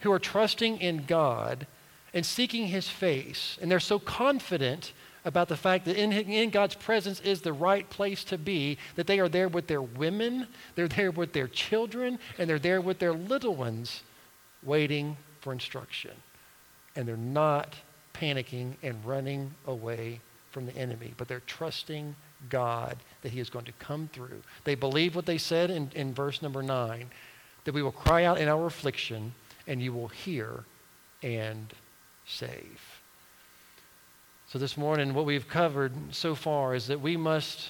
who 0.00 0.12
are 0.12 0.18
trusting 0.18 0.78
in 0.78 1.04
God 1.06 1.66
and 2.12 2.24
seeking 2.24 2.68
his 2.68 2.88
face. 2.88 3.58
And 3.60 3.70
they're 3.70 3.80
so 3.80 3.98
confident 3.98 4.92
about 5.24 5.48
the 5.48 5.56
fact 5.56 5.84
that 5.84 5.96
in, 5.96 6.12
in 6.12 6.50
God's 6.50 6.74
presence 6.74 7.20
is 7.20 7.42
the 7.42 7.52
right 7.52 7.88
place 7.90 8.24
to 8.24 8.38
be, 8.38 8.78
that 8.96 9.06
they 9.06 9.20
are 9.20 9.28
there 9.28 9.48
with 9.48 9.66
their 9.66 9.82
women, 9.82 10.46
they're 10.74 10.88
there 10.88 11.10
with 11.10 11.32
their 11.32 11.48
children, 11.48 12.18
and 12.38 12.48
they're 12.48 12.58
there 12.58 12.80
with 12.80 12.98
their 12.98 13.12
little 13.12 13.54
ones 13.54 14.02
waiting 14.62 15.16
for 15.40 15.52
instruction. 15.52 16.12
And 16.96 17.06
they're 17.06 17.16
not 17.16 17.76
panicking 18.20 18.74
and 18.82 19.02
running 19.04 19.52
away 19.66 20.20
from 20.50 20.66
the 20.66 20.76
enemy, 20.76 21.14
but 21.16 21.28
they're 21.28 21.42
trusting 21.46 22.14
God 22.48 22.96
that 23.22 23.32
he 23.32 23.40
is 23.40 23.50
going 23.50 23.64
to 23.66 23.72
come 23.72 24.08
through. 24.12 24.42
They 24.64 24.74
believe 24.74 25.14
what 25.14 25.26
they 25.26 25.38
said 25.38 25.70
in, 25.70 25.90
in 25.94 26.12
verse 26.12 26.42
number 26.42 26.62
9 26.62 27.06
that 27.64 27.74
we 27.74 27.82
will 27.82 27.92
cry 27.92 28.24
out 28.24 28.40
in 28.40 28.48
our 28.48 28.66
affliction, 28.66 29.34
and 29.66 29.82
you 29.82 29.92
will 29.92 30.08
hear 30.08 30.64
and 31.22 31.72
save. 32.26 32.80
So, 34.48 34.58
this 34.58 34.76
morning, 34.76 35.14
what 35.14 35.26
we've 35.26 35.46
covered 35.46 35.92
so 36.10 36.34
far 36.34 36.74
is 36.74 36.86
that 36.88 37.00
we 37.00 37.16
must 37.16 37.68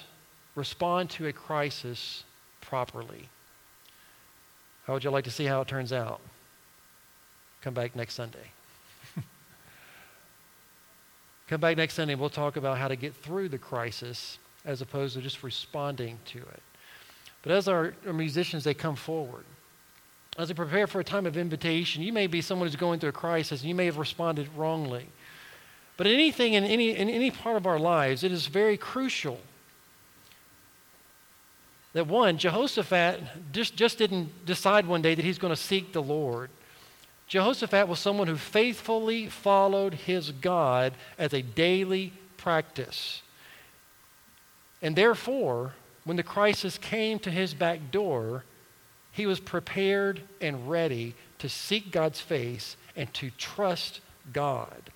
respond 0.55 1.09
to 1.11 1.27
a 1.27 1.33
crisis 1.33 2.23
properly. 2.61 3.29
How 4.87 4.93
would 4.93 5.03
you 5.03 5.11
like 5.11 5.25
to 5.25 5.31
see 5.31 5.45
how 5.45 5.61
it 5.61 5.67
turns 5.67 5.93
out? 5.93 6.21
Come 7.61 7.73
back 7.73 7.95
next 7.95 8.15
Sunday. 8.15 8.51
Come 11.51 11.59
back 11.59 11.75
next 11.75 11.95
Sunday 11.95 12.13
and 12.13 12.21
we'll 12.21 12.29
talk 12.29 12.55
about 12.55 12.77
how 12.77 12.87
to 12.87 12.95
get 12.95 13.13
through 13.13 13.49
the 13.49 13.57
crisis 13.57 14.39
as 14.63 14.81
opposed 14.81 15.15
to 15.15 15.21
just 15.21 15.43
responding 15.43 16.17
to 16.27 16.37
it. 16.37 16.63
But 17.43 17.51
as 17.51 17.67
our, 17.67 17.93
our 18.07 18.13
musicians, 18.13 18.63
they 18.63 18.73
come 18.73 18.95
forward, 18.95 19.43
as 20.37 20.47
we 20.47 20.53
prepare 20.53 20.87
for 20.87 21.01
a 21.01 21.03
time 21.03 21.25
of 21.25 21.35
invitation, 21.35 22.03
you 22.03 22.13
may 22.13 22.27
be 22.27 22.39
someone 22.39 22.69
who's 22.69 22.77
going 22.77 23.01
through 23.01 23.09
a 23.09 23.11
crisis 23.11 23.59
and 23.59 23.67
you 23.67 23.75
may 23.75 23.83
have 23.83 23.97
responded 23.97 24.47
wrongly. 24.55 25.07
But 25.97 26.07
in 26.07 26.13
anything 26.13 26.53
in 26.53 26.63
any, 26.63 26.95
in 26.95 27.09
any 27.09 27.31
part 27.31 27.57
of 27.57 27.67
our 27.67 27.79
lives, 27.79 28.23
it 28.23 28.31
is 28.31 28.47
very 28.47 28.77
crucial 28.77 29.37
that 31.91 32.07
one, 32.07 32.37
Jehoshaphat 32.37 33.51
just, 33.51 33.75
just 33.75 33.97
didn't 33.97 34.45
decide 34.45 34.85
one 34.85 35.01
day 35.01 35.15
that 35.15 35.25
he's 35.25 35.37
going 35.37 35.53
to 35.53 35.61
seek 35.61 35.91
the 35.91 36.01
Lord. 36.01 36.49
Jehoshaphat 37.31 37.87
was 37.87 37.97
someone 37.97 38.27
who 38.27 38.35
faithfully 38.35 39.27
followed 39.27 39.93
his 39.93 40.31
God 40.31 40.91
as 41.17 41.33
a 41.33 41.41
daily 41.41 42.11
practice. 42.35 43.21
And 44.81 44.97
therefore, 44.97 45.71
when 46.03 46.17
the 46.17 46.23
crisis 46.23 46.77
came 46.77 47.19
to 47.19 47.31
his 47.31 47.53
back 47.53 47.89
door, 47.89 48.43
he 49.13 49.25
was 49.25 49.39
prepared 49.39 50.23
and 50.41 50.69
ready 50.69 51.15
to 51.39 51.47
seek 51.47 51.89
God's 51.89 52.19
face 52.19 52.75
and 52.97 53.13
to 53.13 53.29
trust 53.37 54.01
God. 54.33 54.89